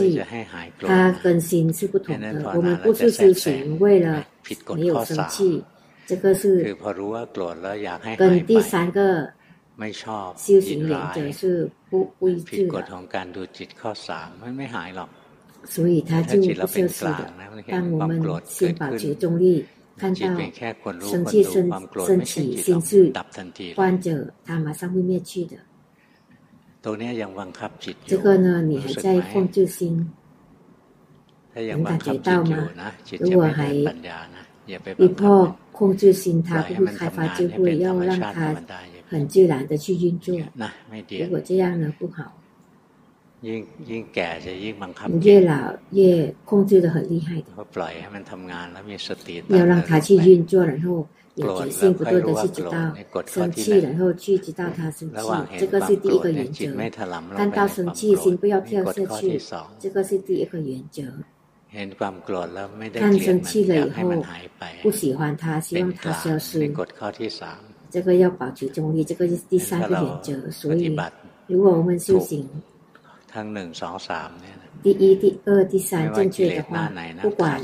[0.91, 0.93] 他
[1.25, 2.25] 跟心是不同的。
[2.59, 4.07] 我们不是修行为了
[4.75, 5.63] 没有生气，
[6.07, 6.75] 这个是
[8.17, 9.31] 跟第三个
[10.37, 12.85] 修行原则是不不一致的。
[15.65, 17.23] 所以他就不是的。
[17.69, 19.65] 当我们先保持中立。
[20.01, 21.71] 看到生气、生
[22.07, 23.13] 生气、心绪
[23.77, 25.57] 观者，他马上会灭去的。
[28.07, 30.11] 这个呢，你还在控制心，
[31.55, 32.67] 能感觉到吗？
[33.21, 33.71] 如果还
[34.97, 38.57] 一破控制心，他不会开发智慧，要让他
[39.07, 40.35] 很自然的去运作。
[41.11, 42.35] 如果这样呢，不好。
[43.49, 43.61] ยิ่ง
[43.91, 45.55] ยิ่งแก่จะยิ่งบังคับยยแควบ้เ越老
[45.99, 46.01] 越
[46.51, 50.87] 控制的很厉害的ปล่อยให้มันทำงานแล้วมีสติต้้อง要让它去运作然后
[51.41, 52.77] 有决心不ว的去知道
[53.35, 54.87] 生气然后去知道它้
[55.27, 55.29] ว
[55.63, 56.61] 这个是第一个原则
[57.41, 59.23] 看到生气่不要跳下去
[59.83, 61.01] อ个是第一个原则
[61.73, 63.19] เห็นความโกรธแล้วไม่ได้เกลียดมัน
[63.79, 67.61] อยากให้มันหายไปไม่ต้องก้นหารเป็นกฎข้อที่สาม
[67.95, 70.31] 这个要保持中立这个是น三个原则
[70.61, 70.83] 所以
[71.53, 72.33] 如果我们修行
[73.33, 76.71] ทางหนึ่งสองสามเนี่ย第一第二第三正确的话
[77.21, 77.63] 不管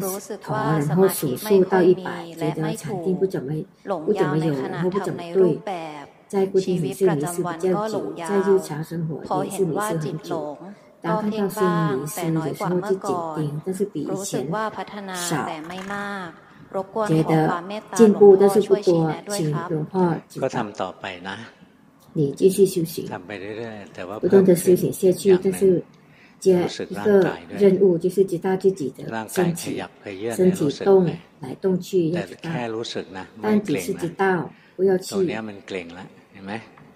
[0.06, 1.52] รู้สึกว่าสมาธิไม่
[2.00, 2.04] มี
[2.38, 3.06] และไม่ถูก
[3.88, 5.72] หลงยาวในขณะทำในรูปแบ
[6.04, 7.74] บ在固定距离是比较紧，
[8.18, 10.16] 在日常生活也是不是很紧？
[11.02, 14.70] 当看到新名生的时候就紧盯，但是比以前少，
[17.08, 17.64] 觉得
[17.94, 19.12] 进步但是不多。
[19.26, 20.14] 紧的话，
[22.12, 23.08] 你继续修行，
[24.20, 25.82] 不断的修行下去，但是。
[26.41, 26.53] 接
[26.88, 29.80] 一个任务，就是知道自己的身体，
[30.34, 31.05] 身体动
[31.41, 32.51] 来动去要知道，
[33.43, 35.14] 但只是知道，不要去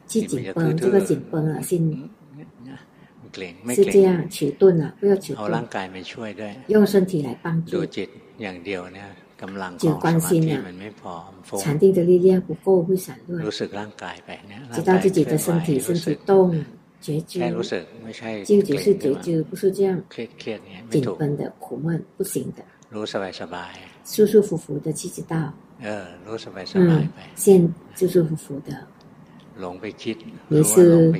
[0.08, 2.10] 去紧绷，这个紧绷了，心
[3.74, 5.68] 是这样迟钝了，不要迟钝，
[6.68, 7.84] 用身体来帮助，
[9.78, 10.62] 就关心了，
[11.58, 13.44] 禅定的力量不够会散乱，
[14.72, 16.64] 知道自己的身体，身体动。
[17.04, 17.38] 绝知，
[18.48, 20.02] 就只是绝知，不是这样。
[20.88, 22.64] 紧绷的、苦闷，不行的。
[24.06, 25.52] 舒舒服服的，去知道。
[25.80, 26.06] 嗯，
[27.34, 27.60] 现
[27.94, 28.86] 舒舒服服的。
[30.48, 31.12] 你是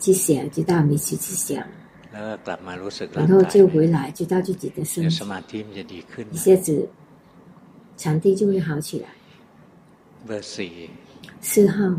[0.00, 1.62] 去想，知道没去想，
[2.10, 5.22] 然后就回来，知道自己的身识，
[6.32, 6.88] 一下子
[7.98, 10.40] 场地就会好起来。
[11.42, 11.94] 四号。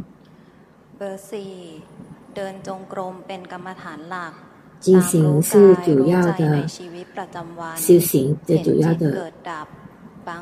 [4.80, 9.30] 进行是主要的修行，最主要的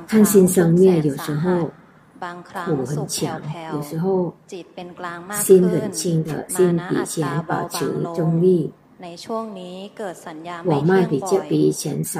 [0.08, 1.72] 看心生灭，有时候
[2.54, 3.42] 苦很强，
[3.74, 4.34] 有时候
[5.42, 7.86] 心很轻的，心比以前保持
[8.16, 8.72] 中立。
[10.66, 12.20] 我慢比较比以前少，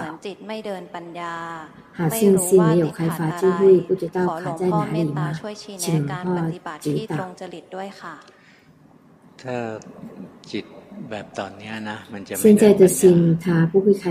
[1.92, 5.34] 好像心没有开发智慧，不知道卡在哪里吗？
[5.78, 6.32] 请พ่
[6.64, 8.37] อ指导。
[9.44, 9.56] ถ้า
[10.52, 10.66] จิต
[11.10, 13.02] แบบตอนนี้นะมันจะ现在的心
[13.44, 14.04] 它不会开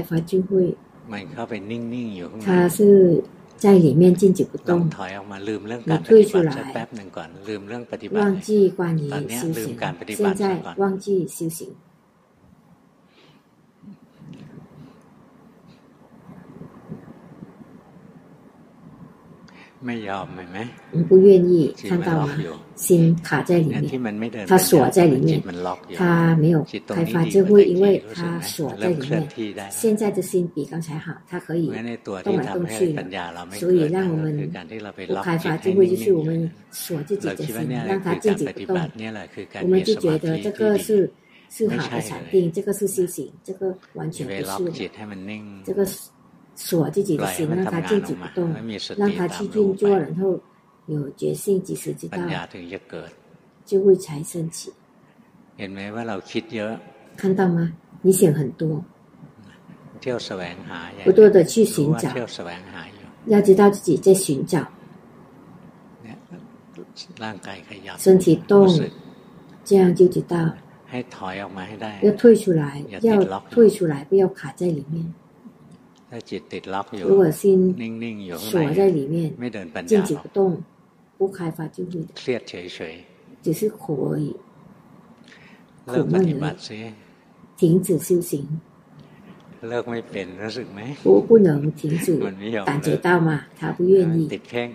[0.48, 0.66] หุย
[1.12, 2.48] มันเข้าไปนิ่งๆอยู่ข้างในี
[4.08, 8.62] อจิตก面ต้องถอยออกมาลืมเรื่องการปฏิบัติแป๊บหนึ่งก่อนลืมเรื่องปฏิบัติ忘างจี้
[9.38, 9.50] ซิว
[11.58, 11.72] ซิง
[19.80, 22.38] 没要，对你不愿意看到吗？
[22.76, 24.16] 心卡在里面，
[24.46, 25.42] 它锁在里面，
[25.94, 29.22] 它没有开发智慧，因为它锁在里面。
[29.70, 31.70] 现在的心比刚才好，它可以
[32.24, 32.96] 动来动去，
[33.58, 34.48] 所以让我们
[35.08, 37.54] 不开发智慧，就是我们锁自己的心，
[37.86, 38.90] 让它自己不动。
[39.62, 41.10] 我们就觉得这个是
[41.50, 44.90] 是好的禅定，这个是修行，这个完全不是
[45.64, 45.84] 这个
[46.56, 48.52] 锁自己的心，让他静止不动，
[48.96, 50.40] 让他去运作，然后
[50.86, 52.18] 有觉性，及时知道，
[53.64, 54.72] 就会产生起。
[57.16, 57.72] 看到吗？
[58.00, 58.82] 你想很多，
[61.04, 62.10] 不断的去寻找，
[63.26, 64.66] 要知道自己在寻找。
[67.98, 68.66] 身体动，
[69.62, 70.50] 这样就知道。
[72.02, 75.12] 要退出来，要退出来，不要卡在里面。
[76.10, 77.42] ถ้าจิตติดล็อกอยู่如果心
[77.82, 80.38] นิ่งๆอยู่ข้างในไม่เดินปัญญาอ止อ动
[81.18, 82.54] 不开发智慧เครียดเฉ
[82.92, 84.26] ยๆ只是苦而已
[85.92, 86.78] เลิกปฏิบัติซิ
[87.60, 88.32] 停止修行
[89.68, 91.50] เลิกไม่เป็นรู้สึกไหม不不能
[91.80, 92.08] 停止
[92.70, 94.68] 感觉到嘛他不愿意ติดเพ่ง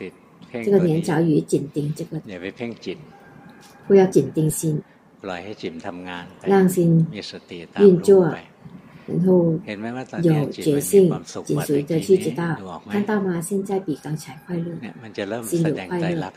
[0.00, 0.12] ติด
[0.48, 2.98] เพ่ง这个年早与紧盯这个อย่าไปเพ่งจิต
[3.86, 4.60] 不要紧盯心
[5.24, 6.76] ปล่อยให้จิตทำงานไป让心
[7.14, 8.38] มีสติตามรู้ไป
[9.08, 9.58] 然后
[10.22, 11.10] 有觉性，
[11.44, 13.40] 紧随着去知道，看到吗？
[13.40, 16.30] 现在比刚才快乐，心有快乐，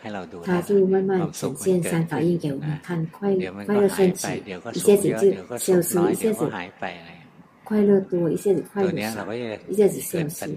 [0.46, 4.28] 他就慢慢呈现三法印给我们看，快乐快乐升起，
[4.74, 6.50] 一下子就消失，一下子
[7.66, 9.28] 快乐多，一下子快乐少，
[9.68, 10.56] 一下子消失。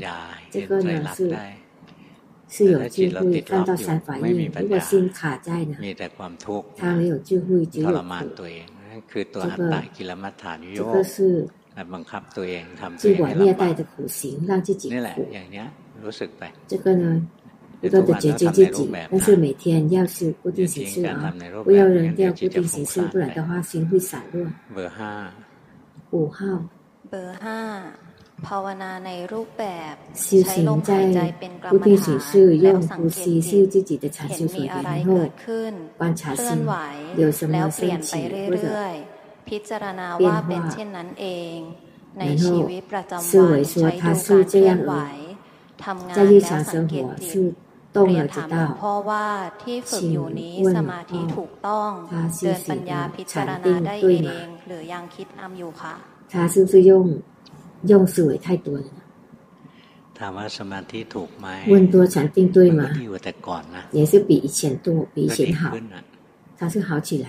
[0.53, 1.37] 这个呢是
[2.49, 5.77] 是有智慧看到三法印，如果心卡在呢，
[6.77, 8.45] 他没有智慧，只有苦。
[9.13, 9.85] 这个
[10.75, 11.49] 这个是。
[11.95, 13.71] บังคับตัวเองทำตัวเองให้ลำบาก
[14.95, 15.67] นี่แหละอย่างเนี้ย
[16.05, 17.05] รู้สึกไป这个呢
[17.81, 21.15] 不断的觉知自己，但是每天要修固定形式啊，
[21.67, 24.35] 不要扔掉固定形式，不然的话心会散乱。
[26.11, 26.39] 五号，
[27.11, 27.61] เบอร์ห้า
[28.47, 29.95] ภาวนาในรูปแบบ
[30.25, 30.91] 修行在
[31.73, 33.19] 固定形式用呼吸
[33.49, 34.75] 修自己的禅修所缘
[35.07, 35.09] 后，
[35.99, 36.45] 观察心
[37.19, 38.09] 有什么升起
[38.49, 38.65] 或者
[39.49, 41.57] พิจารณาว่าเป็นเช่นนั้นเอง
[42.19, 44.95] ในชีวิตประจำวันใช้ดูการเคลื่อนไหว
[45.85, 47.41] ทำงานแล้วสังเกตจิ
[47.95, 49.27] ตเรียนถามหลวงพ่อว่า
[49.63, 51.91] ที่ฝึกอยู่นี้สมาธิถูกต้อง
[52.43, 55.95] เดินปัญญาพิจารณาได้เอง หรือยังคิดนำอยู่คะ
[56.33, 57.07] ชาซึ่งซื่อย่ง
[57.91, 58.77] ย่งสวยไทยตัว
[60.19, 67.29] ถามว่าสมาธิถูกไหมววนนตััฉ问้禅定对吗ที่อยู่แต่ก่อนนะ也是าซื่อหาวฉี好ไหล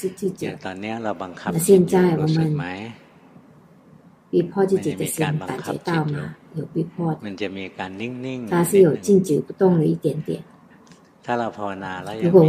[0.00, 0.42] 是记者。
[0.66, 1.94] ตอนนี้เราบังคับจิตจ
[2.62, 2.62] 们
[4.32, 5.24] 逼迫自己的心感
[5.64, 6.18] ต到吗？
[6.58, 7.16] 有逼迫的。
[7.24, 10.30] มันจะมีการนิ่งๆ它是有静止不动了一点点。
[11.24, 12.42] ถ้าเราภาวนาแล้วยังมีตัว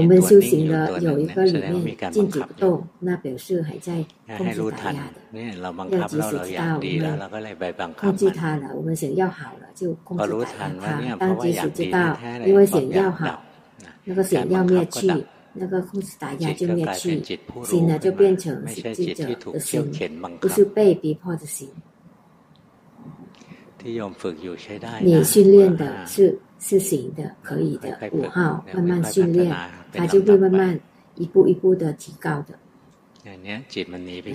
[0.51, 2.73] นิ่งอยู่ตัวน่งแสดงว่ามีการบังคับอยู่
[3.07, 3.89] 那表示还在
[4.37, 10.19] 控制打压的เนี่ยเราบังคับแล้เราอยากดีแล้วเราก็เลยไปบังคับมัน控制它了我们想要好了就控制
[10.83, 11.97] 打压它当即使知道
[12.47, 13.21] 因为想要好
[14.07, 14.99] 那个想要灭去
[15.53, 17.21] 那个控制打压就灭去，
[17.65, 19.83] 心呢就变成是际者的心，
[20.39, 21.69] 不是被逼迫的心。
[25.01, 27.97] 你训练的是是行的，可以的。
[28.11, 29.55] 五号慢慢训练，
[29.93, 30.79] 他就会慢慢
[31.15, 32.57] 一步一步的提高的。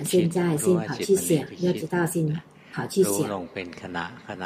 [0.03, 2.35] 现在先跑去写，要知道心。
[2.75, 3.05] 好去想，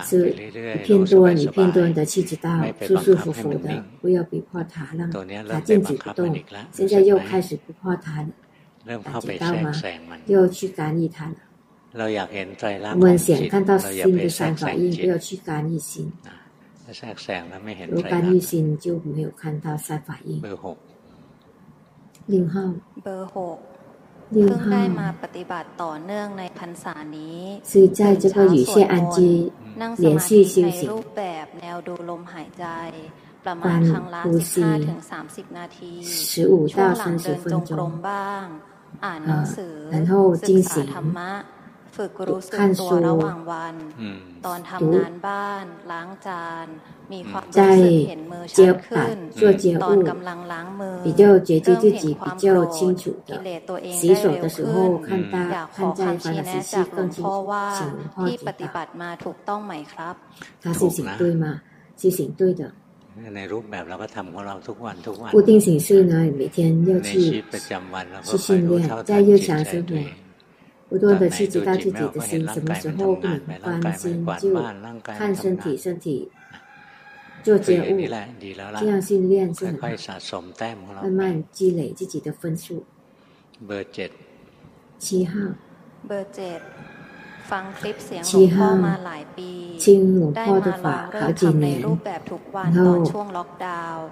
[0.04, 5.10] 是一片多，一片多的去知道，舒舒服服的，不要逼迫他，让
[5.48, 6.32] 他静止不动。
[6.72, 8.30] 现在又开始不迫他了，
[9.00, 9.72] 感觉到吗？
[10.28, 11.34] 又去干预他了。
[12.94, 16.12] 我们想看到新的三反应，不要去干预心。
[17.90, 20.40] 如干预心，就没有看到三反应。
[22.28, 22.76] 六号。
[24.32, 27.40] เพิ่งได้มาปฏิบัติต่อเนื่องในพรรษานี้
[27.72, 29.32] ซื้อใจจะพออยู่เชี่ยอันจี
[29.82, 32.66] นั่งสมาธิในรูปแบบแนวดูลมหายใจ
[33.46, 34.22] ประมาณครั้งละ
[34.56, 35.00] 15ถึง
[35.30, 35.92] 30 นาที
[36.74, 38.44] ช่วงหลังเดินจงกรมบ้าง
[39.06, 39.76] อ่านหนังสือ
[40.48, 41.30] ศึกษาธรรมะ
[41.98, 43.76] ฝึกรู้สึกตัวระหว่างวัน
[44.46, 46.68] ตอนทำงานบ้านล้างจาน
[47.14, 49.18] มีความรู้สึกเห็นมือชัดขึ้น
[49.84, 53.32] ตอนกำลังล้างมือ比较觉知自己比较清楚的
[53.98, 55.36] 洗手的时候看到
[55.76, 57.36] 看在法的时期更清楚
[57.78, 57.80] 请
[58.14, 60.16] พ่อที่ปฏิบัติมาถูกต้องไหมครับ
[60.80, 61.46] ถูกน他是行对吗
[62.00, 62.64] 是行对的
[63.38, 67.12] ในรูปแบบเราก็ทำของเราทุกวันทุกวัน固定形式呢每天要去
[68.30, 68.72] 去训练
[69.10, 69.90] 在日常生活
[70.90, 74.56] 不断的去知道自己的心什么时候不能关心，就
[75.04, 76.28] 看身体，身体
[77.44, 78.08] 做家务，
[78.80, 79.80] 这样训练是很
[81.00, 82.84] 慢慢积累自己的分数。
[84.98, 85.36] 七号。
[87.52, 89.50] ฟังคลิปเสียงหลวงพ่อมาหลายปี
[90.38, 90.48] ได้
[90.86, 94.04] มาลองเริ่มทำในรูปแบบทุกวันตอนช่วงล็อกดาวน์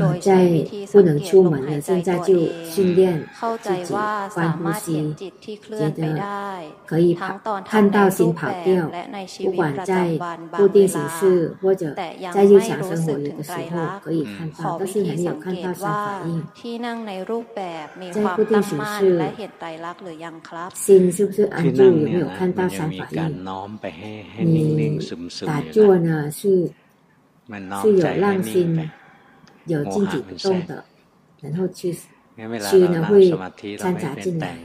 [0.00, 2.36] โดยใช้วิธีสังเกตลมหายใจตัว
[2.98, 6.48] เองเข้าใจว่าสามารถเห็นจิตที่เคลื่อนไปได้
[7.20, 8.44] ทั้งตอนทำในรูปแบ
[8.84, 14.02] บและในชีวิตประจำวันบางเวลาแต่ยังไม่รู้สึกถึงไตรลักษณ์
[14.58, 15.98] ขอวิธีสังเกตว่า
[16.60, 20.98] ที่นั่งในรูปแบบมีความตั้งมั่นและเห็นไตรลักษณ์หรือยังครับที่
[21.82, 22.84] นั่งในี่เหยนบ常反应。
[24.46, 25.00] 你
[25.46, 28.90] 打坐呢是是有让心
[29.66, 30.84] 有静止不动的，
[31.40, 33.30] 然后去去呢会
[33.78, 34.56] 掺杂进来。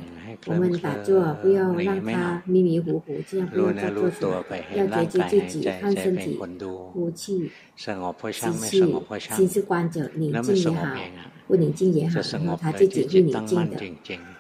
[0.46, 4.44] 我们打坐不要让它迷迷糊糊，这样不要再做什么，
[4.76, 6.40] 要觉知自己，看身体，
[6.94, 8.94] 呼气、吸气，
[9.36, 10.88] 心是观者，宁静也好。
[11.50, 13.82] 不宁静也好，然好，它自己会宁静的，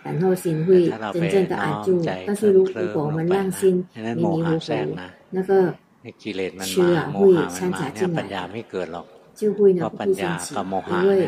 [0.03, 1.99] 然后心会真正的安住。
[2.27, 4.95] 但是，如果我们让心迷迷糊糊，
[5.31, 5.73] 那个
[6.59, 8.23] 痴啊会掺杂进来，
[9.33, 10.55] 就会呢不升起，
[11.01, 11.27] 因为。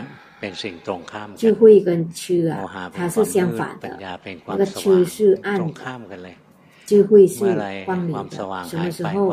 [1.36, 3.96] 就会跟痴啊它是相反的。
[4.48, 6.32] 那个痴是暗，的，
[6.86, 7.46] 就会是
[7.86, 8.32] 光明的。
[8.70, 9.28] 什么时候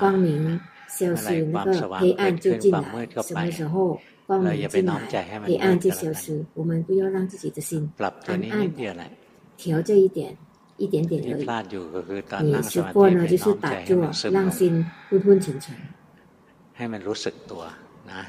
[0.00, 2.82] 光明消失，那个黑暗就进来。
[3.12, 4.00] 什么时候？
[4.26, 4.98] 光明进来，
[5.44, 6.44] 黑暗就消失。
[6.54, 8.10] 我们不要让自己的心暗
[8.50, 8.96] 暗的
[9.56, 10.34] 调这一点，
[10.78, 12.22] 一点点而已。
[12.50, 15.76] 你失过呢，就是打坐，让心昏昏沉沉。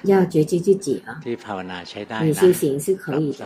[0.03, 1.19] 要觉知自己啊！
[1.25, 3.45] 你修行是可以的，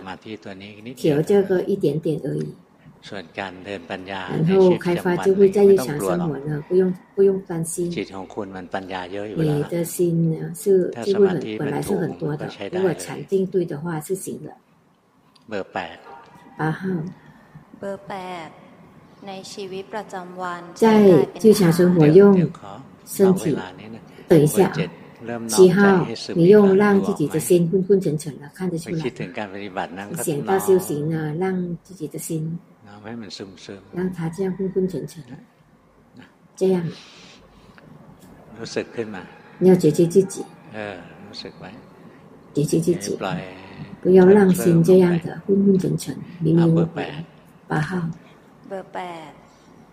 [0.96, 2.54] 调这个一点点而已。
[3.02, 7.90] 然后开发就会在日常生活了，不用不用担心。
[9.38, 14.54] 你的心呢，是积会很，本来是很多的，如果强定对的话是行的。
[16.58, 16.88] 八号。
[20.76, 22.52] 在日常生活用
[23.06, 23.58] 身体。
[24.28, 24.72] 等一下。
[25.48, 28.98] 七号，你用让自己的心昏昏沉沉的看得出来。
[30.24, 31.54] 想到修行呢，让
[31.84, 32.58] 自己的心，
[33.94, 35.22] 让他这样昏昏沉沉，
[36.56, 36.84] 这样。
[39.60, 40.44] 要解决自己。
[42.54, 43.18] 解决自己，
[44.02, 46.88] 不要让心这样的昏昏沉沉、迷迷糊糊。
[47.68, 48.02] 八号。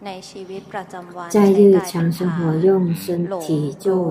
[0.06, 2.38] ในชีวิตประจำวัน在日常生活
[2.68, 2.70] 用
[3.04, 3.06] 身
[3.44, 3.46] 体
[3.84, 4.10] 作为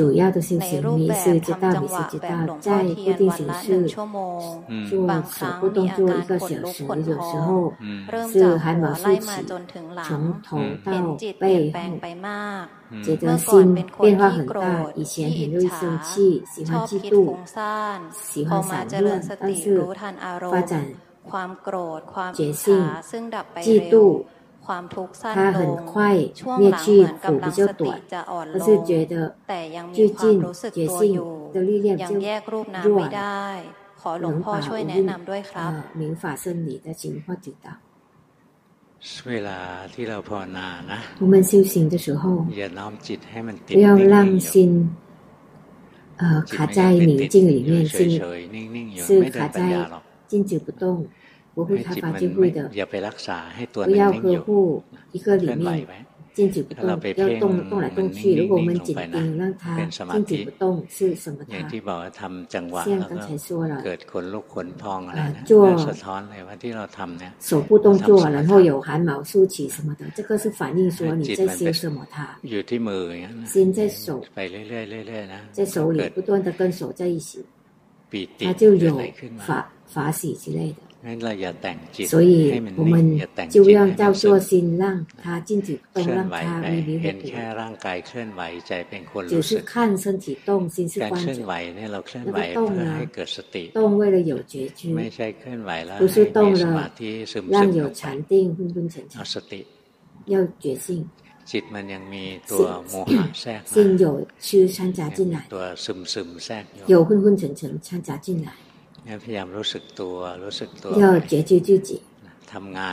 [0.00, 2.30] 主要的修行迷失之道迷失之道
[2.68, 4.06] 在固定形式做
[5.32, 7.72] 手部动作一个小时有时候
[8.30, 9.28] 是汗毛竖起
[10.06, 10.08] 从
[10.44, 10.92] 头到
[11.42, 11.96] 背后
[13.06, 13.50] 觉得心
[14.00, 17.36] 变化很大，以前很容易生气，喜欢嫉妒，
[18.12, 19.80] 喜欢散乱，但是
[20.50, 20.84] 发展
[22.34, 22.84] 觉性、
[23.54, 24.24] 嫉妒。
[25.34, 26.16] 他很快
[26.58, 28.00] 灭去苦比较短，
[28.30, 29.34] 但是觉得
[29.92, 30.40] 最近
[30.72, 32.14] 觉性的力量就
[32.50, 32.64] 弱
[33.08, 33.62] 了。
[34.18, 35.08] 能把我们
[35.54, 37.70] 啊明法真理的情况指导。
[39.28, 39.58] เวลา
[39.94, 42.24] ที่เราภาวนานะ我们修行的时候
[42.58, 44.58] อย่าน้อมจิตให้มันติด不要让心
[46.16, 47.94] 呃卡在宁静里面，心
[49.06, 49.58] 是卡在
[50.28, 51.06] 静止不动。
[51.54, 52.60] 我会开发就会的。
[52.76, 54.64] อย่าไปรักษาให้ตัวนั้นนิ่งอยู่
[55.22, 55.98] เคลื่อนไหวไว้
[56.32, 56.78] 静止不动，
[57.20, 58.36] 要动动来动去。
[58.40, 59.64] 如果我们紧盯，让它
[60.14, 61.38] 静止不动，是什么？
[61.52, 63.16] อย่างที่บอกทำจังหวะแล้วก็
[63.86, 65.42] เกิดขนลุกขนพองอะไรนะ
[65.88, 72.14] สะท้อนเลยว่าที่เราทำเนี่ย手部动作，然后有汗毛竖起什么的，这个是反映说你在修什么它。
[72.50, 77.28] อยู่ที่มืออย่างนั้น心在手ไปเรื่อยๆเรื่อยๆนะ在手里不断的跟手在一起，
[78.46, 78.86] 它就有
[79.46, 79.48] 法
[79.92, 80.80] 法喜之类的。
[82.06, 83.18] 所以我们
[83.50, 87.10] 就让照做心，让它静止动，让它微微的
[89.10, 89.26] 动。
[89.26, 91.32] 就是看身体动，心是观者。
[91.74, 92.04] 那个
[92.52, 93.00] 动呢，
[93.72, 94.92] 动为了有觉知，
[95.98, 96.86] 不是动了
[97.48, 99.20] 让有禅定昏昏沉沉。
[100.26, 101.08] 要觉性。
[101.52, 104.00] จิตมันยังมีตัวโมหะแทรกมา有
[104.46, 108.52] ชื่อ掺杂进来，ตัวซึมซึมแทรก有昏昏沉沉掺杂进来。
[109.06, 109.16] 要
[111.20, 112.02] 觉知自己，
[112.46, 112.90] ทำงา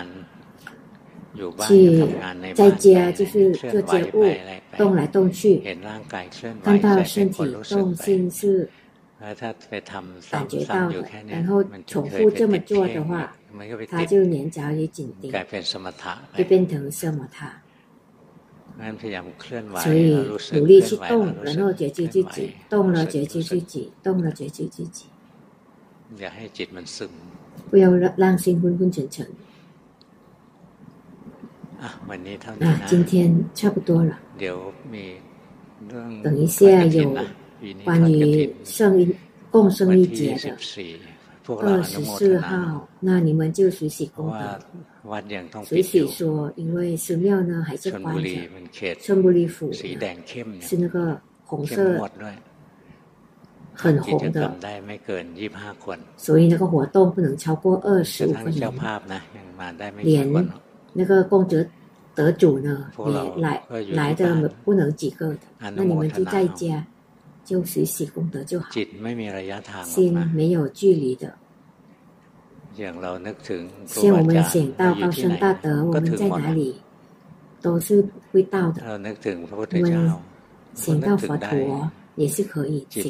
[1.35, 1.37] น，
[1.67, 2.03] 去
[2.53, 4.23] 在家就是做家务，
[4.77, 5.59] 动来动去，
[6.63, 8.69] 看到身体动心是
[10.31, 13.35] 感觉到了，然后重复这么做的话，
[13.89, 15.37] 他就眼角也紧盯，就
[16.47, 17.61] 变成什么他，
[19.81, 20.13] 所以
[20.53, 25.07] 努力去动，然后觉知自己动了，觉知自己动了，觉知自己。
[27.69, 29.27] 不要让心昏昏沉沉
[32.59, 34.19] 那今天差不多了，
[36.23, 37.09] 等一下有
[37.83, 39.15] 关于圣一
[39.51, 40.57] 共生一节的
[41.61, 48.35] 二十四号，那你们就水洗功德，水洗说，因为湿庙呢还是关着，
[48.99, 52.09] 圣不离腐是那个红色。
[53.77, 54.51] 很红的，
[56.17, 58.73] 所以那个活动不能超过二十五分钟。
[60.01, 60.45] 连
[60.93, 61.63] 那个功德
[62.15, 62.89] 得主呢，
[63.35, 63.61] 也来
[63.91, 66.83] 来的不能几个，那你们就在家
[67.45, 68.67] 就学习功德就好。
[69.85, 71.31] 心没有距离的，
[72.75, 72.97] 像
[74.17, 76.75] 我们想到高深大德，我们在哪里
[77.61, 78.81] 都是会到的。
[78.91, 79.15] 我们
[80.73, 81.91] 想到佛陀。
[82.17, 83.01] 也是可以的，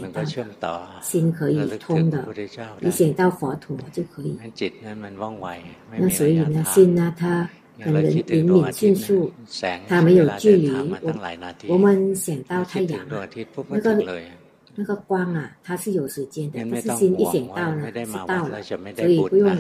[1.02, 2.28] 心可以通的，
[2.80, 4.38] 你想到佛陀就可以。
[5.98, 7.50] 那所以呢，心呢，它
[7.80, 7.94] 很
[8.28, 9.32] 灵敏迅速，
[9.88, 10.70] 它没有距离。
[11.68, 13.00] 我们想到太阳，
[13.70, 13.98] 那个
[14.76, 16.60] 那个光啊，它是有时间的。
[16.70, 19.58] 但是心一想到呢，是到了，所以不用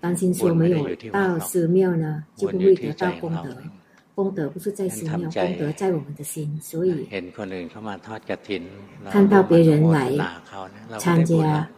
[0.00, 3.54] 担心说没有到寺庙呢，就不会得到功德。
[4.14, 6.56] 功德不是在寺庙，功德在我们的心。
[6.62, 7.04] 所以
[9.10, 10.12] 看到别人来
[11.00, 11.68] 参加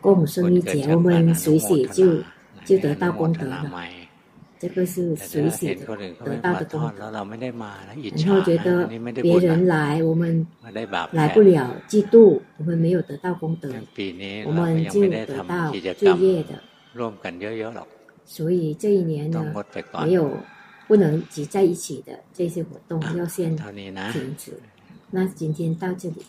[0.00, 2.16] 供生一节，我们随喜就
[2.64, 3.62] 就得到功德了。
[4.58, 5.84] 这个是随喜得
[6.42, 7.10] 到的功德。
[7.12, 8.84] 然后觉得
[9.22, 13.72] 别人来，我们来不了，嫉妒，我们没有得到功德，
[14.46, 17.84] 我们就得到罪业的。
[18.24, 19.44] 所以这一年呢，
[20.04, 20.36] 没有。
[20.86, 24.52] 不能挤在一起的这些活动要先停止。
[25.10, 26.22] 那今天到这里。